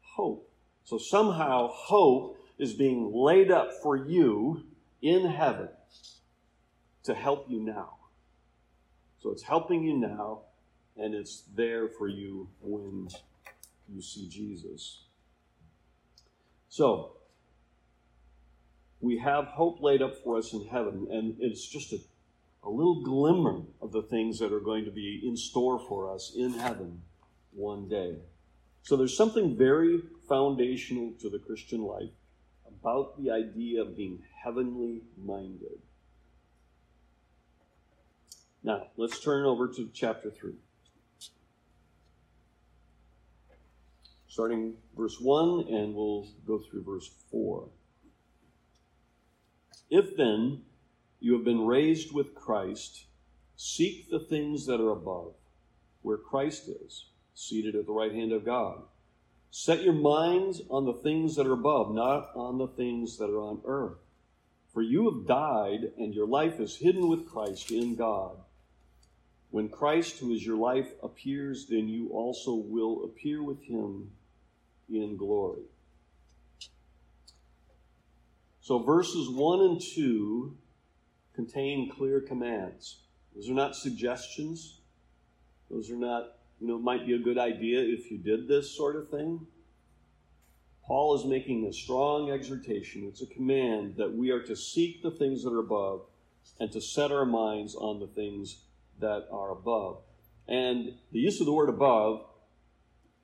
hope. 0.00 0.50
So 0.84 0.98
somehow, 0.98 1.68
hope 1.68 2.38
is 2.58 2.72
being 2.72 3.12
laid 3.12 3.50
up 3.50 3.70
for 3.82 3.96
you 3.96 4.64
in 5.02 5.26
heaven 5.26 5.68
to 7.04 7.14
help 7.14 7.46
you 7.48 7.60
now. 7.60 7.96
So 9.18 9.30
it's 9.30 9.42
helping 9.42 9.82
you 9.82 9.96
now, 9.96 10.42
and 10.96 11.14
it's 11.14 11.44
there 11.54 11.88
for 11.88 12.08
you 12.08 12.48
when 12.60 13.08
you 13.88 14.02
see 14.02 14.28
Jesus. 14.28 15.04
So, 16.68 17.12
we 19.00 19.18
have 19.18 19.46
hope 19.46 19.80
laid 19.80 20.02
up 20.02 20.22
for 20.22 20.36
us 20.36 20.52
in 20.52 20.66
heaven, 20.66 21.06
and 21.10 21.36
it's 21.38 21.66
just 21.66 21.92
a, 21.92 21.98
a 22.64 22.70
little 22.70 23.02
glimmer 23.02 23.62
of 23.80 23.92
the 23.92 24.02
things 24.02 24.38
that 24.38 24.52
are 24.52 24.60
going 24.60 24.84
to 24.84 24.90
be 24.90 25.22
in 25.24 25.36
store 25.36 25.78
for 25.78 26.12
us 26.12 26.32
in 26.36 26.54
heaven 26.54 27.02
one 27.52 27.88
day. 27.88 28.16
So, 28.82 28.96
there's 28.96 29.16
something 29.16 29.56
very 29.56 30.02
foundational 30.28 31.12
to 31.20 31.30
the 31.30 31.38
Christian 31.38 31.82
life 31.82 32.10
about 32.66 33.22
the 33.22 33.30
idea 33.30 33.82
of 33.82 33.96
being 33.96 34.22
heavenly 34.42 35.02
minded. 35.16 35.80
Now, 38.62 38.88
let's 38.96 39.20
turn 39.20 39.44
over 39.44 39.68
to 39.68 39.90
chapter 39.92 40.30
3. 40.30 40.54
Starting 44.26 44.74
verse 44.96 45.20
1, 45.20 45.68
and 45.68 45.94
we'll 45.94 46.26
go 46.46 46.58
through 46.58 46.82
verse 46.82 47.10
4. 47.30 47.68
If 49.90 50.16
then 50.16 50.62
you 51.24 51.32
have 51.32 51.44
been 51.44 51.64
raised 51.64 52.12
with 52.12 52.34
Christ, 52.34 53.06
seek 53.56 54.10
the 54.10 54.18
things 54.18 54.66
that 54.66 54.78
are 54.78 54.90
above, 54.90 55.32
where 56.02 56.18
Christ 56.18 56.68
is, 56.68 57.06
seated 57.34 57.74
at 57.74 57.86
the 57.86 57.92
right 57.92 58.12
hand 58.12 58.30
of 58.30 58.44
God. 58.44 58.82
Set 59.50 59.82
your 59.82 59.94
minds 59.94 60.60
on 60.68 60.84
the 60.84 60.92
things 60.92 61.34
that 61.36 61.46
are 61.46 61.54
above, 61.54 61.94
not 61.94 62.28
on 62.36 62.58
the 62.58 62.66
things 62.66 63.16
that 63.16 63.30
are 63.30 63.40
on 63.40 63.62
earth. 63.64 63.96
For 64.74 64.82
you 64.82 65.10
have 65.10 65.26
died, 65.26 65.92
and 65.96 66.12
your 66.12 66.26
life 66.26 66.60
is 66.60 66.76
hidden 66.76 67.08
with 67.08 67.26
Christ 67.26 67.70
in 67.70 67.96
God. 67.96 68.36
When 69.50 69.70
Christ, 69.70 70.18
who 70.18 70.34
is 70.34 70.44
your 70.44 70.58
life, 70.58 70.90
appears, 71.02 71.64
then 71.64 71.88
you 71.88 72.10
also 72.10 72.52
will 72.52 73.02
appear 73.02 73.42
with 73.42 73.62
him 73.62 74.10
in 74.90 75.16
glory. 75.16 75.62
So 78.60 78.78
verses 78.80 79.30
1 79.30 79.60
and 79.62 79.80
2 79.80 80.58
contain 81.34 81.90
clear 81.90 82.20
commands. 82.20 83.00
Those 83.34 83.50
are 83.50 83.54
not 83.54 83.76
suggestions. 83.76 84.80
Those 85.70 85.90
are 85.90 85.96
not, 85.96 86.36
you 86.60 86.68
know, 86.68 86.78
might 86.78 87.06
be 87.06 87.14
a 87.14 87.18
good 87.18 87.38
idea 87.38 87.80
if 87.80 88.10
you 88.10 88.18
did 88.18 88.46
this 88.46 88.76
sort 88.76 88.96
of 88.96 89.08
thing. 89.10 89.46
Paul 90.86 91.16
is 91.16 91.24
making 91.24 91.66
a 91.66 91.72
strong 91.72 92.30
exhortation. 92.30 93.06
It's 93.08 93.22
a 93.22 93.26
command 93.26 93.96
that 93.96 94.14
we 94.14 94.30
are 94.30 94.42
to 94.42 94.54
seek 94.54 95.02
the 95.02 95.10
things 95.10 95.42
that 95.42 95.52
are 95.52 95.60
above 95.60 96.02
and 96.60 96.70
to 96.72 96.80
set 96.80 97.10
our 97.10 97.24
minds 97.24 97.74
on 97.74 98.00
the 98.00 98.06
things 98.06 98.64
that 99.00 99.26
are 99.32 99.50
above. 99.50 100.02
And 100.46 100.94
the 101.10 101.18
use 101.18 101.40
of 101.40 101.46
the 101.46 101.52
word 101.52 101.70
above 101.70 102.26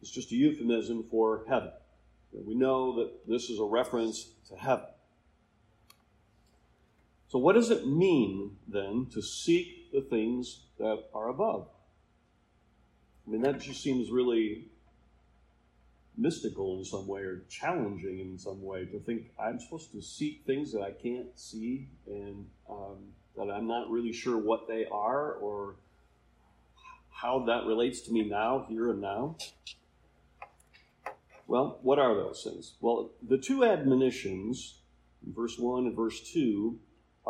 is 0.00 0.10
just 0.10 0.32
a 0.32 0.36
euphemism 0.36 1.04
for 1.10 1.44
heaven. 1.48 1.72
We 2.32 2.54
know 2.54 2.96
that 2.96 3.28
this 3.28 3.50
is 3.50 3.58
a 3.58 3.64
reference 3.64 4.30
to 4.48 4.56
heaven. 4.56 4.86
So, 7.30 7.38
what 7.38 7.54
does 7.54 7.70
it 7.70 7.86
mean 7.86 8.56
then 8.66 9.06
to 9.12 9.22
seek 9.22 9.92
the 9.92 10.00
things 10.00 10.62
that 10.80 11.04
are 11.14 11.28
above? 11.28 11.68
I 13.24 13.30
mean, 13.30 13.42
that 13.42 13.60
just 13.60 13.80
seems 13.84 14.10
really 14.10 14.66
mystical 16.18 16.76
in 16.76 16.84
some 16.84 17.06
way 17.06 17.20
or 17.20 17.42
challenging 17.48 18.18
in 18.18 18.36
some 18.36 18.60
way 18.60 18.84
to 18.86 18.98
think 18.98 19.30
I'm 19.38 19.60
supposed 19.60 19.92
to 19.92 20.02
seek 20.02 20.42
things 20.44 20.72
that 20.72 20.82
I 20.82 20.90
can't 20.90 21.28
see 21.38 21.86
and 22.08 22.46
um, 22.68 22.96
that 23.36 23.48
I'm 23.48 23.68
not 23.68 23.88
really 23.90 24.12
sure 24.12 24.36
what 24.36 24.66
they 24.66 24.86
are 24.90 25.34
or 25.34 25.76
how 27.12 27.44
that 27.46 27.64
relates 27.64 28.00
to 28.02 28.12
me 28.12 28.28
now, 28.28 28.66
here 28.68 28.90
and 28.90 29.00
now. 29.00 29.36
Well, 31.46 31.78
what 31.82 32.00
are 32.00 32.12
those 32.16 32.42
things? 32.42 32.74
Well, 32.80 33.12
the 33.22 33.38
two 33.38 33.64
admonitions, 33.64 34.80
verse 35.24 35.56
1 35.60 35.86
and 35.86 35.94
verse 35.94 36.20
2, 36.32 36.76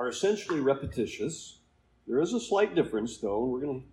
are 0.00 0.08
essentially 0.08 0.60
repetitious. 0.60 1.58
There 2.08 2.22
is 2.22 2.32
a 2.32 2.40
slight 2.40 2.74
difference, 2.74 3.18
though, 3.18 3.42
and 3.42 3.52
we're 3.52 3.60
going 3.60 3.82
to 3.82 3.86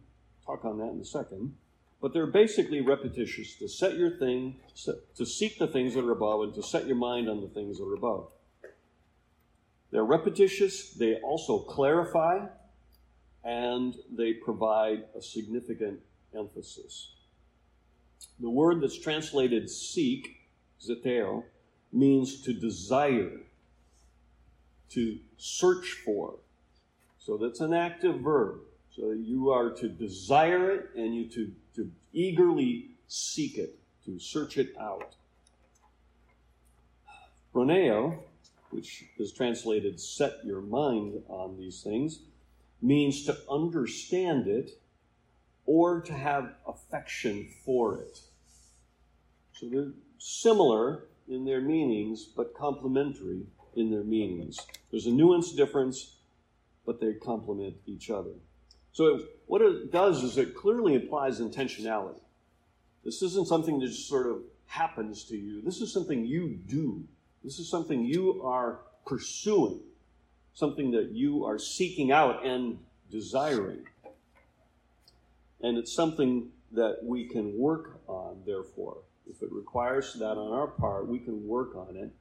talk 0.46 0.64
on 0.64 0.78
that 0.78 0.94
in 0.94 1.02
a 1.02 1.06
second. 1.06 1.54
But 2.02 2.14
they're 2.14 2.28
basically 2.28 2.80
repetitious 2.80 3.56
to 3.56 3.68
set 3.68 3.98
your 3.98 4.12
thing, 4.12 4.56
to 5.18 5.26
seek 5.26 5.60
the 5.60 5.68
things 5.68 5.96
that 5.96 6.06
are 6.06 6.12
above, 6.12 6.44
and 6.44 6.54
to 6.54 6.64
set 6.64 6.88
your 6.88 6.96
mind 6.96 7.28
on 7.28 7.42
the 7.42 7.50
things 7.50 7.78
that 7.78 7.84
are 7.84 7.96
above. 7.96 8.30
They're 9.92 10.06
repetitious, 10.06 10.92
they 10.92 11.16
also 11.16 11.60
clarify, 11.60 12.46
and 13.44 13.94
they 14.10 14.32
provide 14.32 15.04
a 15.14 15.22
significant 15.22 16.00
emphasis. 16.34 17.16
The 18.40 18.50
word 18.50 18.80
that's 18.82 18.98
translated 18.98 19.70
seek, 19.70 20.38
zeteo, 20.82 21.44
means 21.92 22.42
to 22.44 22.54
desire, 22.54 23.42
to 24.92 25.18
search 25.38 25.98
for. 26.06 26.36
So 27.20 27.38
that's 27.38 27.60
an 27.60 27.74
active 27.74 28.22
verb. 28.22 28.60
So 28.96 29.12
you 29.12 29.52
are 29.52 29.70
to 29.72 29.90
desire 29.90 30.72
it 30.72 30.90
and 30.96 31.14
you 31.14 31.28
to, 31.30 31.52
to 31.76 31.92
eagerly 32.14 32.92
seek 33.08 33.58
it, 33.58 33.78
to 34.06 34.20
search 34.20 34.58
it 34.58 34.76
out. 34.80 35.16
Phroneo, 37.54 38.18
which 38.72 39.06
is 39.18 39.32
translated 39.32 40.00
set 40.00 40.44
your 40.44 40.62
mind 40.62 41.22
on 41.28 41.58
these 41.58 41.82
things, 41.82 42.20
means 42.82 43.26
to 43.26 43.38
understand 43.50 44.48
it 44.48 44.80
or 45.66 46.02
to 46.02 46.14
have 46.14 46.54
affection 46.68 47.48
for 47.66 48.00
it. 48.00 48.22
So 49.54 49.68
they're 49.70 49.92
similar 50.18 51.06
in 51.28 51.46
their 51.46 51.62
meanings, 51.62 52.24
but 52.24 52.56
complementary 52.56 53.46
in 53.78 53.92
their 53.92 54.04
meanings. 54.04 54.60
There's 54.92 55.06
a 55.06 55.12
nuance 55.12 55.54
difference, 55.54 56.16
but 56.86 57.00
they 57.00 57.14
complement 57.14 57.76
each 57.86 58.10
other. 58.10 58.32
So 58.92 59.22
what 59.46 59.62
it 59.62 59.92
does 59.92 60.24
is 60.24 60.38
it 60.38 60.56
clearly 60.56 60.96
implies 60.96 61.40
intentionality. 61.40 62.20
This 63.06 63.22
isn't 63.22 63.48
something 63.48 63.80
that 63.80 63.88
just 63.88 64.10
sort 64.10 64.28
of 64.28 64.42
happens 64.66 65.24
to 65.26 65.38
you. 65.38 65.62
This 65.62 65.82
is 65.82 65.94
something 65.94 66.26
you 66.26 66.60
do. 66.68 67.04
This 67.44 67.60
is 67.60 67.70
something 67.70 68.04
you 68.04 68.42
are 68.44 68.80
pursuing, 69.06 69.80
something 70.54 70.92
that 70.92 71.12
you 71.12 71.46
are 71.46 71.60
seeking 71.60 72.12
out 72.12 72.46
and 72.46 72.80
desiring. 73.10 73.86
And 75.62 75.78
it's 75.78 75.94
something 75.94 76.50
that 76.72 76.98
we 77.04 77.28
can 77.28 77.58
work 77.58 78.02
on, 78.08 78.42
therefore. 78.46 78.98
If 79.30 79.42
it 79.42 79.52
requires 79.52 80.14
that 80.16 80.38
on 80.38 80.52
our 80.52 80.68
part, 80.68 81.08
we 81.08 81.20
can 81.20 81.48
work 81.48 81.76
on 81.76 81.96
it. 81.96 82.12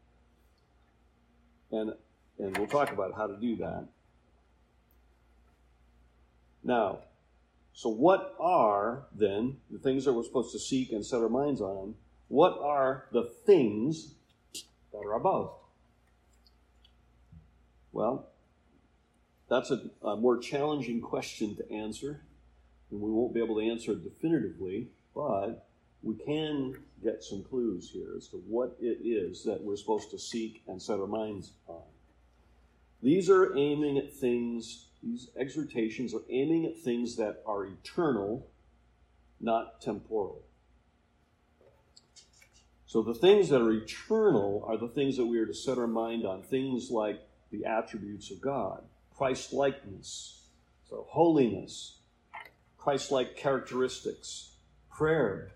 And 1.70 1.94
And 2.38 2.56
we'll 2.56 2.66
talk 2.66 2.92
about 2.92 3.14
how 3.14 3.26
to 3.26 3.36
do 3.36 3.56
that. 3.56 3.86
Now, 6.62 7.00
so 7.72 7.88
what 7.88 8.34
are 8.40 9.06
then 9.14 9.58
the 9.70 9.78
things 9.78 10.04
that 10.04 10.12
we're 10.12 10.24
supposed 10.24 10.52
to 10.52 10.58
seek 10.58 10.92
and 10.92 11.04
set 11.04 11.20
our 11.20 11.28
minds 11.28 11.60
on? 11.60 11.94
What 12.28 12.58
are 12.60 13.06
the 13.12 13.22
things 13.22 14.14
that 14.92 14.98
are 14.98 15.14
above? 15.14 15.52
Well, 17.92 18.26
that's 19.48 19.70
a, 19.70 19.90
a 20.02 20.16
more 20.16 20.38
challenging 20.38 21.00
question 21.00 21.54
to 21.56 21.72
answer, 21.72 22.22
and 22.90 23.00
we 23.00 23.10
won't 23.10 23.32
be 23.32 23.42
able 23.42 23.56
to 23.56 23.70
answer 23.70 23.92
it 23.92 24.02
definitively, 24.02 24.88
but 25.14 25.68
we 26.02 26.16
can 26.16 26.76
get 27.02 27.22
some 27.22 27.42
clues 27.42 27.90
here 27.90 28.14
as 28.16 28.28
to 28.28 28.36
what 28.36 28.76
it 28.80 28.98
is 29.06 29.44
that 29.44 29.62
we're 29.62 29.76
supposed 29.76 30.10
to 30.10 30.18
seek 30.18 30.62
and 30.66 30.80
set 30.80 30.98
our 30.98 31.06
minds 31.06 31.52
on. 31.68 31.82
These 33.02 33.28
are 33.28 33.56
aiming 33.56 33.98
at 33.98 34.12
things, 34.12 34.86
these 35.02 35.28
exhortations 35.36 36.14
are 36.14 36.22
aiming 36.30 36.64
at 36.66 36.78
things 36.78 37.16
that 37.16 37.42
are 37.46 37.66
eternal, 37.66 38.48
not 39.40 39.80
temporal. 39.80 40.42
So 42.86 43.02
the 43.02 43.14
things 43.14 43.48
that 43.50 43.60
are 43.60 43.72
eternal 43.72 44.64
are 44.66 44.78
the 44.78 44.88
things 44.88 45.16
that 45.16 45.26
we 45.26 45.38
are 45.38 45.46
to 45.46 45.54
set 45.54 45.76
our 45.76 45.86
mind 45.86 46.24
on, 46.24 46.42
things 46.42 46.90
like 46.90 47.20
the 47.50 47.64
attributes 47.64 48.30
of 48.30 48.40
God, 48.40 48.82
Christ 49.16 49.52
likeness, 49.52 50.46
so 50.88 51.06
holiness, 51.10 51.98
Christ 52.78 53.10
like 53.10 53.36
characteristics, 53.36 54.52
prayer, 54.90 55.52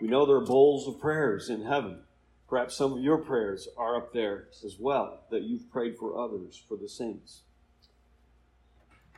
we 0.00 0.08
know 0.08 0.26
there 0.26 0.36
are 0.36 0.44
bowls 0.44 0.88
of 0.88 1.00
prayers 1.00 1.48
in 1.48 1.62
heaven. 1.62 2.00
Perhaps 2.48 2.76
some 2.76 2.92
of 2.92 3.00
your 3.00 3.18
prayers 3.18 3.68
are 3.76 3.96
up 3.96 4.12
there 4.12 4.48
as 4.64 4.76
well 4.78 5.24
that 5.30 5.42
you've 5.42 5.70
prayed 5.70 5.96
for 5.96 6.18
others, 6.18 6.62
for 6.68 6.76
the 6.76 6.88
saints. 6.88 7.42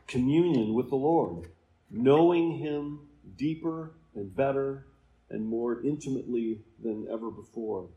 Communion 0.07 0.73
with 0.73 0.89
the 0.89 0.95
Lord, 0.95 1.49
knowing 1.91 2.59
Him 2.59 3.01
deeper 3.35 3.91
and 4.15 4.33
better 4.35 4.87
and 5.29 5.45
more 5.45 5.81
intimately 5.83 6.61
than 6.81 7.07
ever 7.11 7.29
before. 7.29 7.89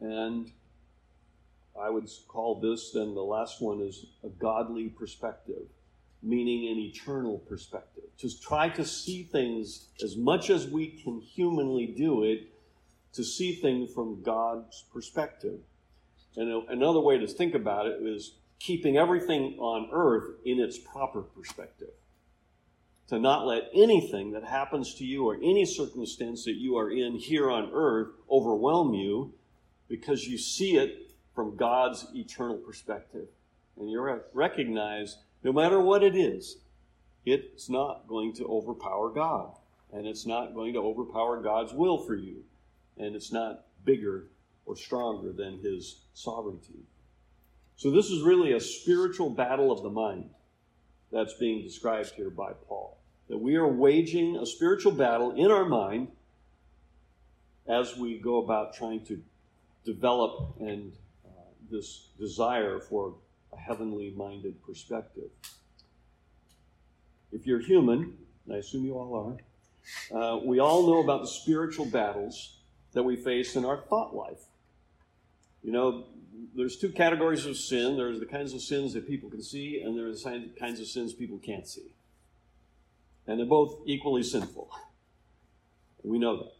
And 0.00 0.50
I 1.80 1.90
would 1.90 2.08
call 2.26 2.60
this, 2.60 2.90
then 2.92 3.14
the 3.14 3.22
last 3.22 3.60
one 3.60 3.80
is 3.80 4.06
a 4.24 4.28
godly 4.28 4.88
perspective 4.88 5.68
meaning 6.22 6.70
an 6.70 6.78
eternal 6.78 7.38
perspective. 7.38 8.04
To 8.18 8.40
try 8.40 8.68
to 8.70 8.84
see 8.84 9.22
things 9.22 9.88
as 10.02 10.16
much 10.16 10.50
as 10.50 10.66
we 10.66 10.88
can 10.88 11.20
humanly 11.20 11.86
do 11.86 12.24
it, 12.24 12.48
to 13.12 13.24
see 13.24 13.54
things 13.54 13.92
from 13.92 14.22
God's 14.22 14.84
perspective. 14.92 15.60
And 16.36 16.68
another 16.68 17.00
way 17.00 17.18
to 17.18 17.26
think 17.26 17.54
about 17.54 17.86
it 17.86 18.00
is 18.02 18.34
keeping 18.58 18.96
everything 18.96 19.56
on 19.58 19.88
earth 19.92 20.36
in 20.44 20.60
its 20.60 20.78
proper 20.78 21.22
perspective. 21.22 21.90
To 23.08 23.18
not 23.18 23.46
let 23.46 23.70
anything 23.74 24.32
that 24.32 24.44
happens 24.44 24.94
to 24.96 25.04
you 25.04 25.26
or 25.26 25.36
any 25.36 25.64
circumstance 25.64 26.44
that 26.44 26.56
you 26.56 26.76
are 26.76 26.90
in 26.90 27.14
here 27.14 27.50
on 27.50 27.70
earth 27.72 28.08
overwhelm 28.30 28.92
you 28.92 29.32
because 29.88 30.26
you 30.26 30.36
see 30.36 30.76
it 30.76 31.12
from 31.34 31.56
God's 31.56 32.06
eternal 32.14 32.58
perspective. 32.58 33.28
And 33.78 33.90
you 33.90 34.20
recognize 34.34 35.16
no 35.42 35.52
matter 35.52 35.80
what 35.80 36.02
it 36.02 36.16
is, 36.16 36.58
it's 37.24 37.68
not 37.68 38.08
going 38.08 38.32
to 38.34 38.46
overpower 38.46 39.10
God. 39.10 39.52
And 39.92 40.06
it's 40.06 40.26
not 40.26 40.54
going 40.54 40.74
to 40.74 40.80
overpower 40.80 41.40
God's 41.40 41.72
will 41.72 41.98
for 41.98 42.14
you. 42.14 42.44
And 42.98 43.14
it's 43.14 43.32
not 43.32 43.64
bigger 43.84 44.26
or 44.66 44.76
stronger 44.76 45.32
than 45.32 45.60
His 45.60 46.00
sovereignty. 46.14 46.84
So, 47.76 47.90
this 47.90 48.10
is 48.10 48.22
really 48.22 48.52
a 48.52 48.60
spiritual 48.60 49.30
battle 49.30 49.70
of 49.70 49.82
the 49.82 49.90
mind 49.90 50.30
that's 51.12 51.34
being 51.34 51.62
described 51.62 52.12
here 52.16 52.28
by 52.28 52.52
Paul. 52.68 52.98
That 53.28 53.38
we 53.38 53.56
are 53.56 53.68
waging 53.68 54.36
a 54.36 54.44
spiritual 54.44 54.92
battle 54.92 55.32
in 55.32 55.50
our 55.50 55.64
mind 55.64 56.08
as 57.66 57.96
we 57.96 58.18
go 58.18 58.42
about 58.42 58.74
trying 58.74 59.04
to 59.06 59.22
develop 59.84 60.56
and 60.60 60.92
uh, 61.24 61.30
this 61.70 62.08
desire 62.18 62.80
for 62.80 63.14
a 63.52 63.56
heavenly 63.56 64.12
minded 64.16 64.62
perspective. 64.62 65.30
If 67.32 67.46
you're 67.46 67.60
human, 67.60 68.16
and 68.46 68.54
I 68.54 68.58
assume 68.58 68.84
you 68.84 68.94
all 68.94 69.38
are, 70.12 70.18
uh, 70.18 70.38
we 70.44 70.58
all 70.58 70.86
know 70.86 71.02
about 71.02 71.22
the 71.22 71.28
spiritual 71.28 71.86
battles 71.86 72.58
that 72.92 73.02
we 73.02 73.16
face 73.16 73.56
in 73.56 73.64
our 73.64 73.76
thought 73.76 74.14
life. 74.14 74.40
You 75.62 75.72
know, 75.72 76.06
there's 76.54 76.76
two 76.76 76.90
categories 76.90 77.46
of 77.46 77.56
sin. 77.56 77.96
There's 77.96 78.20
the 78.20 78.26
kinds 78.26 78.54
of 78.54 78.60
sins 78.60 78.94
that 78.94 79.06
people 79.06 79.30
can 79.30 79.42
see, 79.42 79.80
and 79.80 79.96
there's 79.96 80.22
the 80.22 80.50
kinds 80.58 80.80
of 80.80 80.86
sins 80.86 81.12
people 81.12 81.38
can't 81.38 81.66
see. 81.66 81.92
And 83.26 83.38
they're 83.38 83.46
both 83.46 83.80
equally 83.86 84.22
sinful. 84.22 84.70
We 86.02 86.18
know 86.18 86.36
that. 86.38 86.52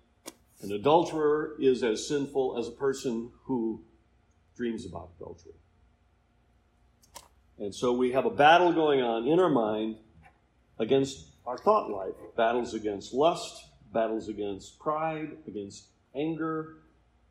An 0.60 0.72
adulterer 0.72 1.54
is 1.60 1.82
as 1.82 2.06
sinful 2.06 2.58
as 2.58 2.68
a 2.68 2.72
person 2.72 3.30
who 3.44 3.80
dreams 4.56 4.84
about 4.84 5.10
adultery. 5.16 5.54
And 7.58 7.74
so 7.74 7.92
we 7.92 8.12
have 8.12 8.24
a 8.24 8.30
battle 8.30 8.72
going 8.72 9.02
on 9.02 9.26
in 9.26 9.40
our 9.40 9.48
mind 9.48 9.96
against 10.78 11.26
our 11.44 11.58
thought 11.58 11.90
life 11.90 12.14
battles 12.36 12.74
against 12.74 13.12
lust, 13.12 13.64
battles 13.92 14.28
against 14.28 14.78
pride, 14.78 15.30
against 15.46 15.86
anger, 16.14 16.76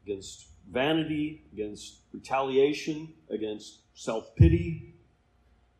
against 0.03 0.47
vanity, 0.69 1.43
against 1.53 2.01
retaliation, 2.11 3.13
against 3.29 3.79
self 3.93 4.35
pity. 4.35 4.95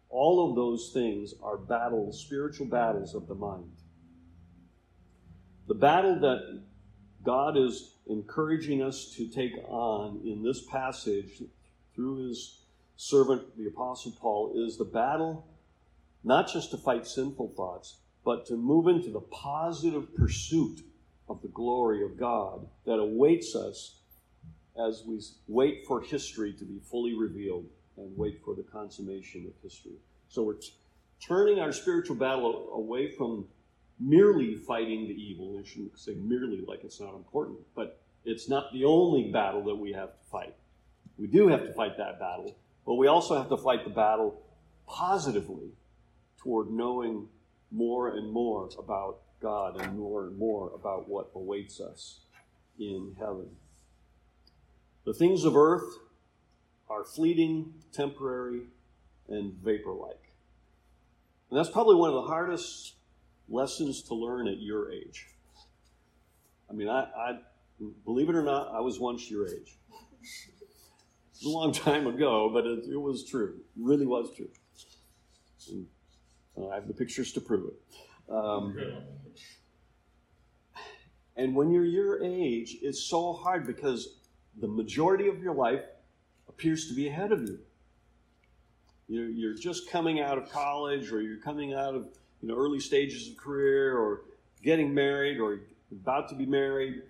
All 0.09 0.49
of 0.49 0.55
those 0.55 0.91
things 0.93 1.33
are 1.43 1.57
battles, 1.57 2.19
spiritual 2.21 2.67
battles 2.67 3.13
of 3.13 3.27
the 3.27 3.35
mind. 3.35 3.71
The 5.67 5.75
battle 5.75 6.17
that 6.21 6.61
God 7.23 7.57
is 7.57 7.95
encouraging 8.09 8.81
us 8.81 9.13
to 9.17 9.27
take 9.27 9.51
on 9.67 10.21
in 10.23 10.41
this 10.41 10.65
passage 10.67 11.43
through 11.93 12.29
his 12.29 12.61
servant, 12.97 13.57
the 13.57 13.67
Apostle 13.67 14.11
Paul, 14.19 14.53
is 14.55 14.77
the 14.77 14.85
battle 14.85 15.47
not 16.23 16.51
just 16.51 16.71
to 16.71 16.77
fight 16.77 17.07
sinful 17.07 17.53
thoughts, 17.55 17.99
but 18.25 18.45
to 18.47 18.57
move 18.57 18.87
into 18.87 19.09
the 19.09 19.21
positive 19.21 20.13
pursuit 20.15 20.81
of 21.29 21.41
the 21.41 21.47
glory 21.47 22.03
of 22.03 22.17
God 22.17 22.67
that 22.85 22.99
awaits 22.99 23.55
us 23.55 24.01
as 24.77 25.03
we 25.07 25.21
wait 25.47 25.85
for 25.87 26.01
history 26.01 26.53
to 26.53 26.65
be 26.65 26.79
fully 26.79 27.13
revealed 27.13 27.65
and 27.97 28.15
wait 28.17 28.41
for 28.43 28.53
the 28.55 28.63
consummation 28.63 29.45
of 29.45 29.53
history. 29.63 29.95
So 30.27 30.43
we're 30.43 30.53
t- 30.55 30.73
turning 31.25 31.59
our 31.59 31.71
spiritual 31.71 32.15
battle 32.15 32.69
away 32.73 33.09
from 33.09 33.47
merely 33.99 34.55
fighting 34.55 35.07
the 35.07 35.13
evil. 35.13 35.59
I 35.59 35.67
shouldn't 35.67 35.97
say 35.97 36.13
merely 36.15 36.63
like 36.67 36.83
it's 36.83 36.99
not 36.99 37.15
important, 37.15 37.59
but 37.75 38.01
it's 38.25 38.49
not 38.49 38.71
the 38.73 38.85
only 38.85 39.31
battle 39.31 39.63
that 39.63 39.75
we 39.75 39.93
have 39.93 40.09
to 40.09 40.29
fight. 40.31 40.55
We 41.17 41.27
do 41.27 41.47
have 41.47 41.65
to 41.65 41.73
fight 41.73 41.97
that 41.97 42.19
battle, 42.19 42.55
but 42.87 42.95
we 42.95 43.07
also 43.07 43.35
have 43.35 43.49
to 43.49 43.57
fight 43.57 43.83
the 43.83 43.89
battle 43.89 44.41
positively 44.87 45.73
toward 46.41 46.71
knowing 46.71 47.27
more 47.69 48.15
and 48.15 48.31
more 48.31 48.69
about 48.79 49.19
God 49.41 49.81
and 49.81 49.99
more 49.99 50.27
and 50.27 50.37
more 50.37 50.71
about 50.73 51.09
what 51.09 51.29
awaits 51.35 51.81
us 51.81 52.21
in 52.79 53.13
heaven. 53.19 53.49
The 55.03 55.13
things 55.13 55.43
of 55.43 55.57
earth 55.57 55.97
are 56.89 57.03
fleeting, 57.03 57.73
temporary, 57.91 58.61
and 59.27 59.53
vapor 59.55 59.91
like. 59.91 60.31
And 61.49 61.59
that's 61.59 61.69
probably 61.69 61.95
one 61.95 62.09
of 62.09 62.15
the 62.15 62.29
hardest 62.29 62.93
lessons 63.49 64.01
to 64.03 64.15
learn 64.15 64.47
at 64.47 64.61
your 64.61 64.89
age. 64.89 65.27
I 66.69 66.73
mean, 66.73 66.87
I, 66.87 67.01
I 67.01 67.39
believe 68.05 68.29
it 68.29 68.35
or 68.35 68.43
not, 68.43 68.73
I 68.73 68.79
was 68.79 68.97
once 68.97 69.29
your 69.29 69.45
age 69.45 69.77
a 71.45 71.49
long 71.49 71.71
time 71.71 72.07
ago, 72.07 72.49
but 72.51 72.65
it, 72.65 72.85
it 72.91 73.01
was 73.01 73.25
true. 73.25 73.55
It 73.57 73.83
really 73.83 74.05
was 74.05 74.35
true. 74.35 74.49
And, 75.69 75.85
uh, 76.57 76.69
I 76.69 76.75
have 76.75 76.87
the 76.87 76.93
pictures 76.93 77.31
to 77.33 77.41
prove 77.41 77.69
it. 77.69 78.33
Um, 78.33 78.77
and 81.35 81.55
when 81.55 81.71
you're 81.71 81.85
your 81.85 82.23
age, 82.23 82.77
it's 82.81 83.03
so 83.03 83.33
hard 83.33 83.67
because 83.67 84.19
the 84.59 84.67
majority 84.67 85.27
of 85.27 85.39
your 85.41 85.53
life 85.53 85.83
appears 86.49 86.87
to 86.87 86.95
be 86.95 87.07
ahead 87.07 87.31
of 87.31 87.41
you. 87.41 87.59
You're, 89.07 89.29
you're 89.29 89.53
just 89.53 89.89
coming 89.89 90.19
out 90.19 90.37
of 90.37 90.49
college, 90.51 91.11
or 91.11 91.21
you're 91.21 91.39
coming 91.39 91.73
out 91.73 91.95
of 91.95 92.09
you 92.41 92.49
know 92.49 92.55
early 92.55 92.79
stages 92.79 93.29
of 93.29 93.37
career, 93.37 93.97
or 93.97 94.21
getting 94.63 94.93
married, 94.93 95.39
or 95.39 95.61
about 95.91 96.27
to 96.29 96.35
be 96.35 96.45
married, 96.45 97.03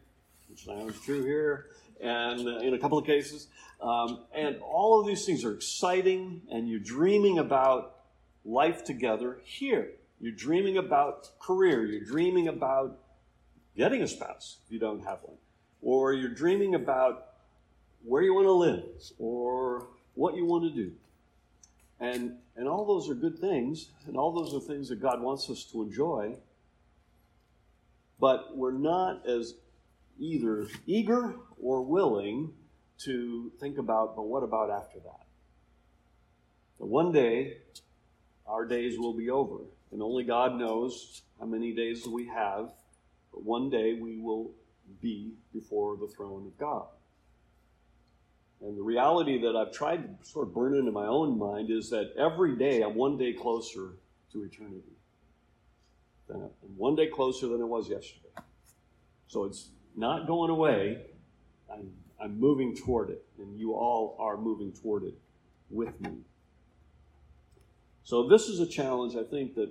which 0.50 0.68
is 0.68 1.02
true 1.02 1.24
here, 1.24 1.68
and 2.02 2.48
uh, 2.48 2.58
in 2.60 2.74
a 2.74 2.80
couple 2.80 2.98
of 2.98 3.06
cases. 3.06 3.48
Um, 3.82 4.24
and 4.34 4.58
all 4.62 5.00
of 5.00 5.08
these 5.08 5.26
things 5.26 5.46
are 5.46 5.54
exciting, 5.54 6.42
and 6.52 6.68
you're 6.68 6.80
dreaming 6.80 7.38
about 7.40 7.96
life 8.44 8.84
together 8.84 9.40
here. 9.44 9.92
You're 10.20 10.32
dreaming 10.32 10.78
about 10.78 11.30
career. 11.40 11.86
You're 11.86 12.06
dreaming 12.06 12.48
about 12.48 12.98
getting 13.76 14.02
a 14.02 14.08
spouse 14.08 14.58
if 14.66 14.72
you 14.72 14.80
don't 14.80 15.06
have 15.06 15.20
one. 15.22 15.38
Or 15.82 16.14
you're 16.14 16.34
dreaming 16.34 16.74
about 16.74 17.26
where 18.04 18.24
you 18.24 18.34
want 18.34 18.46
to 18.46 18.52
live, 18.52 18.84
or 19.20 19.88
what 20.16 20.36
you 20.36 20.46
want 20.46 20.64
to 20.64 20.70
do. 20.72 20.92
And, 22.00 22.38
and 22.56 22.68
all 22.68 22.86
those 22.86 23.10
are 23.10 23.16
good 23.16 23.38
things, 23.38 23.90
and 24.08 24.18
all 24.18 24.32
those 24.32 24.54
are 24.54 24.66
things 24.66 24.90
that 24.90 25.02
God 25.02 25.22
wants 25.22 25.50
us 25.50 25.64
to 25.72 25.84
enjoy. 25.84 26.36
But 28.20 28.58
we're 28.58 28.72
not 28.72 29.28
as 29.28 29.56
either 30.20 30.68
eager 30.88 31.36
or 31.62 31.82
willing 31.82 32.54
to 33.00 33.52
think 33.60 33.78
about, 33.78 34.16
but 34.16 34.24
what 34.24 34.44
about 34.44 34.70
after 34.70 35.00
that? 35.00 35.24
one 36.80 37.12
day, 37.12 37.58
our 38.46 38.66
days 38.66 38.98
will 38.98 39.14
be 39.14 39.30
over, 39.30 39.58
and 39.92 40.02
only 40.02 40.24
God 40.24 40.56
knows 40.56 41.24
how 41.40 41.46
many 41.46 41.74
days 41.74 42.08
we 42.08 42.28
have, 42.28 42.72
but 43.34 43.44
one 43.44 43.70
day 43.70 43.94
we 43.94 44.18
will 44.20 44.52
be 45.02 45.34
before 45.54 45.98
the 45.98 46.08
throne 46.08 46.46
of 46.46 46.58
God. 46.58 46.86
And 48.62 48.78
the 48.78 48.82
reality 48.82 49.42
that 49.42 49.56
I've 49.56 49.72
tried 49.72 50.04
to 50.04 50.26
sort 50.26 50.48
of 50.48 50.54
burn 50.54 50.76
into 50.76 50.92
my 50.92 51.06
own 51.06 51.38
mind 51.38 51.70
is 51.70 51.90
that 51.92 52.14
every 52.18 52.58
day 52.58 52.82
I'm 52.82 52.96
one 52.96 53.18
day 53.18 53.34
closer 53.34 53.94
to 54.32 54.44
eternity. 54.44 54.96
I'm 56.34 56.50
one 56.76 56.96
day 56.96 57.08
closer 57.08 57.48
than 57.48 57.62
it 57.62 57.68
was 57.68 57.90
yesterday. 57.90 58.30
So 59.28 59.46
it's 59.46 59.70
not 59.96 60.28
going 60.28 60.50
away. 60.50 61.02
I'm, 61.72 61.92
I'm 62.20 62.40
moving 62.40 62.76
toward 62.76 63.10
it, 63.10 63.26
and 63.38 63.58
you 63.58 63.74
all 63.74 64.16
are 64.20 64.38
moving 64.38 64.72
toward 64.72 65.04
it 65.04 65.16
with 65.70 66.00
me. 66.02 66.18
So 68.04 68.28
this 68.28 68.48
is 68.48 68.60
a 68.60 68.68
challenge 68.68 69.16
I 69.16 69.24
think 69.24 69.56
that 69.56 69.70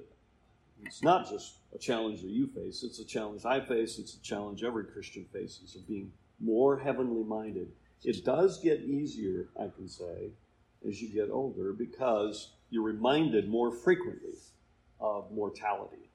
it's 0.84 1.02
not 1.02 1.28
just 1.28 1.56
a 1.74 1.78
challenge 1.78 2.20
that 2.20 2.30
you 2.30 2.46
face, 2.48 2.82
it's 2.82 2.98
a 2.98 3.04
challenge 3.04 3.44
I 3.44 3.60
face, 3.60 3.98
it's 3.98 4.14
a 4.14 4.22
challenge 4.22 4.62
every 4.62 4.84
Christian 4.84 5.24
faces 5.32 5.74
of 5.74 5.88
being 5.88 6.12
more 6.38 6.78
heavenly 6.78 7.24
minded 7.24 7.72
it 8.04 8.24
does 8.24 8.60
get 8.60 8.80
easier, 8.82 9.48
I 9.58 9.68
can 9.74 9.88
say, 9.88 10.30
as 10.86 11.02
you 11.02 11.08
get 11.08 11.30
older 11.30 11.72
because 11.72 12.52
you're 12.70 12.84
reminded 12.84 13.48
more 13.48 13.72
frequently 13.72 14.34
of 15.00 15.32
mortality. 15.32 16.10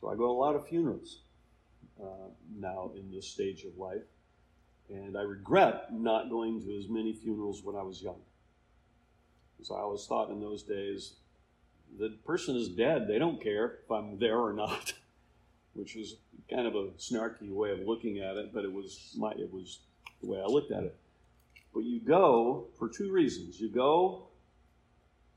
So 0.00 0.08
I 0.08 0.16
go 0.16 0.26
to 0.26 0.30
a 0.30 0.32
lot 0.32 0.56
of 0.56 0.66
funerals 0.66 1.20
uh, 2.02 2.30
now 2.58 2.90
in 2.96 3.10
this 3.12 3.28
stage 3.28 3.64
of 3.64 3.78
life, 3.78 4.02
and 4.90 5.16
I 5.16 5.22
regret 5.22 5.92
not 5.92 6.30
going 6.30 6.60
to 6.62 6.78
as 6.78 6.88
many 6.88 7.12
funerals 7.12 7.62
when 7.62 7.76
I 7.76 7.82
was 7.82 8.02
young. 8.02 8.20
Because 9.56 9.70
I 9.70 9.80
always 9.80 10.06
thought 10.06 10.30
in 10.30 10.40
those 10.40 10.62
days, 10.62 11.14
the 11.98 12.10
person 12.26 12.56
is 12.56 12.68
dead. 12.68 13.06
They 13.08 13.18
don't 13.18 13.42
care 13.42 13.78
if 13.84 13.90
I'm 13.90 14.18
there 14.18 14.38
or 14.38 14.52
not, 14.52 14.92
which 15.74 15.94
was 15.94 16.16
kind 16.50 16.66
of 16.66 16.74
a 16.74 16.88
snarky 16.98 17.50
way 17.50 17.70
of 17.70 17.80
looking 17.80 18.18
at 18.18 18.36
it, 18.36 18.52
but 18.52 18.64
it 18.64 18.72
was 18.72 19.14
my 19.16 19.32
it 19.32 19.52
was 19.52 19.80
the 20.20 20.28
way 20.28 20.40
I 20.40 20.46
looked 20.46 20.72
at 20.72 20.84
it. 20.84 20.96
But 21.72 21.84
you 21.84 22.00
go 22.00 22.66
for 22.78 22.88
two 22.88 23.10
reasons. 23.10 23.60
You 23.60 23.68
go 23.68 24.28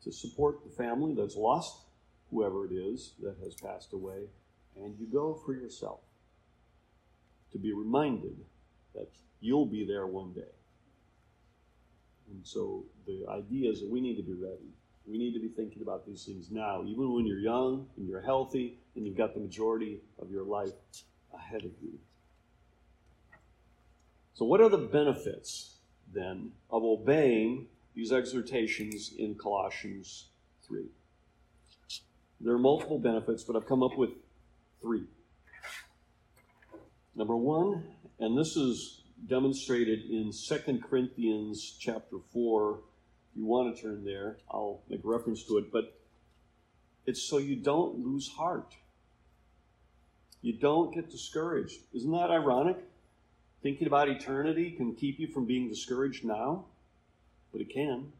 to 0.04 0.12
support 0.12 0.64
the 0.64 0.70
family 0.70 1.14
that's 1.16 1.36
lost 1.36 1.82
whoever 2.30 2.66
it 2.66 2.72
is 2.72 3.14
that 3.22 3.38
has 3.44 3.56
passed 3.56 3.94
away, 3.94 4.28
and 4.76 4.96
you 5.00 5.08
go 5.08 5.40
for 5.46 5.54
yourself 5.54 6.00
to 7.52 7.58
be 7.58 7.74
reminded 7.74 8.38
that 8.98 9.08
you'll 9.40 9.66
be 9.66 9.86
there 9.86 10.08
one 10.08 10.34
day. 10.34 10.54
And 12.32 12.46
so 12.46 12.84
the 13.06 13.26
idea 13.30 13.72
is 13.72 13.80
that 13.82 13.90
we 13.90 14.02
need 14.02 14.18
to 14.18 14.24
be 14.24 14.34
ready. 14.34 14.74
We 15.08 15.18
need 15.18 15.34
to 15.34 15.40
be 15.40 15.48
thinking 15.48 15.82
about 15.82 16.06
these 16.06 16.26
things 16.26 16.52
now, 16.52 16.84
even 16.86 17.14
when 17.14 17.26
you're 17.26 17.40
young 17.40 17.88
and 17.96 18.10
you're 18.10 18.22
healthy 18.22 18.78
and 18.96 19.06
you've 19.06 19.18
got 19.18 19.34
the 19.34 19.40
majority 19.40 20.02
of 20.20 20.30
your 20.30 20.44
life 20.44 20.74
ahead 21.34 21.64
of 21.64 21.72
you. 21.82 21.98
So, 24.34 24.46
what 24.46 24.60
are 24.60 24.70
the 24.70 24.78
benefits 24.78 25.78
then 26.14 26.52
of 26.70 26.84
obeying 26.84 27.68
these 27.96 28.12
exhortations 28.12 29.14
in 29.18 29.36
Colossians 29.36 30.26
3? 30.68 30.84
There 32.42 32.54
are 32.54 32.60
multiple 32.60 33.00
benefits, 33.00 33.44
but 33.44 33.56
I've 33.56 33.66
come 33.66 33.82
up 33.82 33.98
with 33.98 34.12
three. 34.82 35.06
Number 37.18 37.36
one, 37.36 37.84
and 38.20 38.38
this 38.38 38.56
is 38.56 39.02
demonstrated 39.28 40.06
in 40.06 40.32
2 40.32 40.80
Corinthians 40.88 41.76
chapter 41.80 42.18
4. 42.32 42.74
If 43.32 43.38
you 43.38 43.44
want 43.44 43.76
to 43.76 43.82
turn 43.82 44.06
there, 44.06 44.38
I'll 44.52 44.84
make 44.88 45.02
reference 45.04 45.44
to 45.46 45.58
it, 45.58 45.72
but 45.72 46.00
it's 47.08 47.28
so 47.28 47.40
you 47.40 47.56
don't 47.56 48.06
lose 48.06 48.28
heart. 48.28 48.76
You 50.44 50.54
don't 50.60 50.94
get 50.94 51.10
discouraged. 51.10 51.80
Isn't 51.92 52.12
that 52.12 52.30
ironic? 52.30 52.78
Thinking 53.64 53.88
about 53.88 54.10
eternity 54.10 54.70
can 54.70 54.94
keep 54.94 55.20
you 55.20 55.26
from 55.26 55.46
being 55.48 55.68
discouraged 55.68 56.24
now, 56.24 56.66
but 57.52 57.62
it 57.62 57.74
can. 57.74 58.12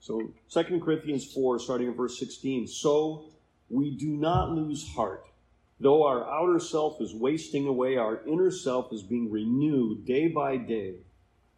So 0.00 0.32
2 0.50 0.80
Corinthians 0.80 1.32
4, 1.32 1.60
starting 1.60 1.86
in 1.86 1.94
verse 1.94 2.18
16. 2.18 2.66
So 2.66 3.26
we 3.70 3.96
do 3.96 4.08
not 4.08 4.50
lose 4.50 4.88
heart. 4.88 5.27
Though 5.80 6.04
our 6.04 6.28
outer 6.28 6.58
self 6.58 7.00
is 7.00 7.14
wasting 7.14 7.66
away, 7.66 7.96
our 7.96 8.24
inner 8.26 8.50
self 8.50 8.92
is 8.92 9.02
being 9.02 9.30
renewed 9.30 10.04
day 10.04 10.28
by 10.28 10.56
day. 10.56 10.96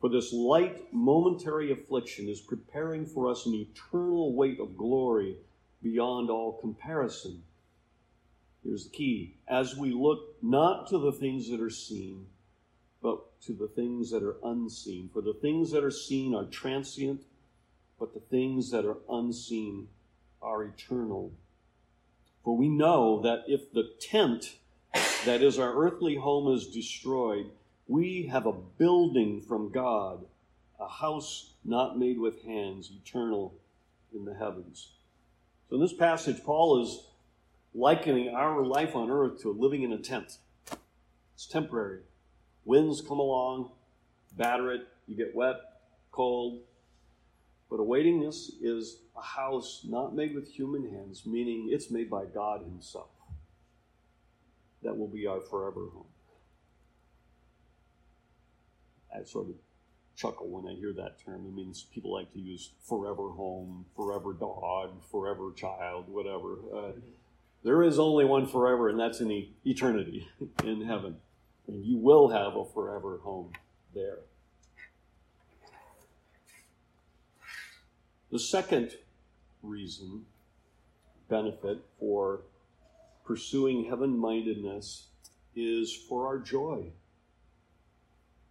For 0.00 0.08
this 0.08 0.32
light, 0.32 0.92
momentary 0.92 1.72
affliction 1.72 2.28
is 2.28 2.40
preparing 2.40 3.06
for 3.06 3.28
us 3.28 3.46
an 3.46 3.54
eternal 3.54 4.34
weight 4.34 4.60
of 4.60 4.76
glory 4.76 5.36
beyond 5.82 6.30
all 6.30 6.52
comparison 6.60 7.42
Here's 8.62 8.84
the 8.84 8.90
key. 8.90 9.36
As 9.48 9.76
we 9.76 9.92
look 9.92 10.36
not 10.42 10.88
to 10.88 10.98
the 10.98 11.12
things 11.12 11.48
that 11.48 11.60
are 11.60 11.70
seen, 11.70 12.26
but 13.02 13.40
to 13.42 13.54
the 13.54 13.68
things 13.68 14.10
that 14.10 14.22
are 14.22 14.36
unseen. 14.44 15.08
For 15.12 15.22
the 15.22 15.32
things 15.32 15.70
that 15.70 15.82
are 15.82 15.90
seen 15.90 16.34
are 16.34 16.44
transient, 16.44 17.24
but 17.98 18.12
the 18.12 18.20
things 18.20 18.70
that 18.70 18.84
are 18.84 18.98
unseen 19.08 19.88
are 20.42 20.64
eternal. 20.64 21.32
For 22.50 22.56
we 22.56 22.68
know 22.68 23.20
that 23.22 23.44
if 23.46 23.72
the 23.72 23.92
tent 24.00 24.56
that 25.24 25.40
is 25.40 25.56
our 25.60 25.72
earthly 25.72 26.16
home 26.16 26.52
is 26.52 26.66
destroyed, 26.66 27.48
we 27.86 28.26
have 28.26 28.44
a 28.44 28.52
building 28.52 29.40
from 29.40 29.70
God, 29.70 30.24
a 30.80 30.88
house 30.88 31.52
not 31.64 31.96
made 31.96 32.18
with 32.18 32.42
hands, 32.42 32.90
eternal 32.90 33.54
in 34.12 34.24
the 34.24 34.34
heavens. 34.34 34.94
So 35.68 35.76
in 35.76 35.80
this 35.80 35.92
passage, 35.92 36.42
Paul 36.42 36.82
is 36.82 37.04
likening 37.72 38.34
our 38.34 38.64
life 38.64 38.96
on 38.96 39.12
earth 39.12 39.40
to 39.42 39.52
living 39.52 39.84
in 39.84 39.92
a 39.92 39.98
tent. 39.98 40.38
It's 41.36 41.46
temporary. 41.46 42.00
Winds 42.64 43.00
come 43.00 43.20
along, 43.20 43.70
batter 44.36 44.72
it, 44.72 44.88
you 45.06 45.14
get 45.14 45.36
wet, 45.36 45.54
cold. 46.10 46.62
But 47.70 47.78
awaiting 47.78 48.20
this 48.20 48.50
is 48.60 48.98
a 49.16 49.22
house 49.22 49.86
not 49.88 50.14
made 50.14 50.34
with 50.34 50.50
human 50.50 50.90
hands, 50.90 51.24
meaning 51.24 51.68
it's 51.70 51.90
made 51.90 52.10
by 52.10 52.24
God 52.24 52.62
Himself. 52.62 53.10
That 54.82 54.96
will 54.96 55.08
be 55.08 55.26
our 55.26 55.40
forever 55.40 55.86
home. 55.92 56.06
I 59.14 59.24
sort 59.24 59.48
of 59.48 59.54
chuckle 60.16 60.48
when 60.48 60.70
I 60.70 60.76
hear 60.76 60.92
that 60.94 61.24
term. 61.24 61.46
It 61.46 61.54
means 61.54 61.86
people 61.94 62.12
like 62.12 62.32
to 62.32 62.40
use 62.40 62.70
forever 62.82 63.30
home, 63.30 63.84
forever 63.94 64.32
dog, 64.32 65.02
forever 65.10 65.52
child, 65.54 66.08
whatever. 66.08 66.56
Uh, 66.74 66.92
there 67.62 67.82
is 67.82 67.98
only 67.98 68.24
one 68.24 68.46
forever, 68.46 68.88
and 68.88 68.98
that's 68.98 69.20
in 69.20 69.48
eternity 69.64 70.28
in 70.64 70.82
heaven. 70.82 71.16
And 71.68 71.84
you 71.84 71.98
will 71.98 72.28
have 72.28 72.56
a 72.56 72.64
forever 72.64 73.18
home 73.22 73.52
there. 73.94 74.18
The 78.30 78.38
second 78.38 78.92
reason, 79.62 80.24
benefit 81.28 81.78
for 81.98 82.42
pursuing 83.24 83.86
heaven 83.88 84.16
mindedness 84.16 85.06
is 85.56 85.94
for 86.08 86.26
our 86.26 86.38
joy. 86.38 86.92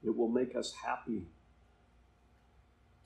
It 0.03 0.15
will 0.15 0.29
make 0.29 0.55
us 0.55 0.73
happy 0.85 1.23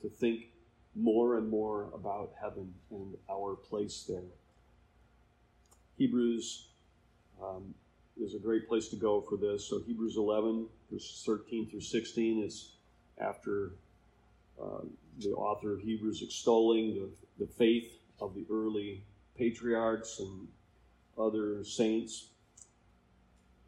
to 0.02 0.08
think 0.08 0.46
more 0.94 1.38
and 1.38 1.48
more 1.48 1.90
about 1.94 2.32
heaven 2.40 2.74
and 2.90 3.16
our 3.30 3.54
place 3.54 4.04
there. 4.08 4.22
Hebrews 5.96 6.68
um, 7.42 7.74
is 8.20 8.34
a 8.34 8.38
great 8.38 8.68
place 8.68 8.88
to 8.88 8.96
go 8.96 9.20
for 9.20 9.36
this. 9.36 9.68
So, 9.68 9.80
Hebrews 9.80 10.16
11, 10.16 10.66
verses 10.90 11.22
13 11.24 11.70
through 11.70 11.80
16, 11.80 12.44
is 12.44 12.72
after 13.18 13.72
uh, 14.60 14.82
the 15.18 15.32
author 15.32 15.72
of 15.72 15.80
Hebrews 15.80 16.22
extolling 16.22 16.94
the, 16.94 17.44
the 17.44 17.50
faith 17.52 17.92
of 18.20 18.34
the 18.34 18.46
early 18.50 19.04
patriarchs 19.36 20.20
and 20.20 20.48
other 21.18 21.64
saints. 21.64 22.28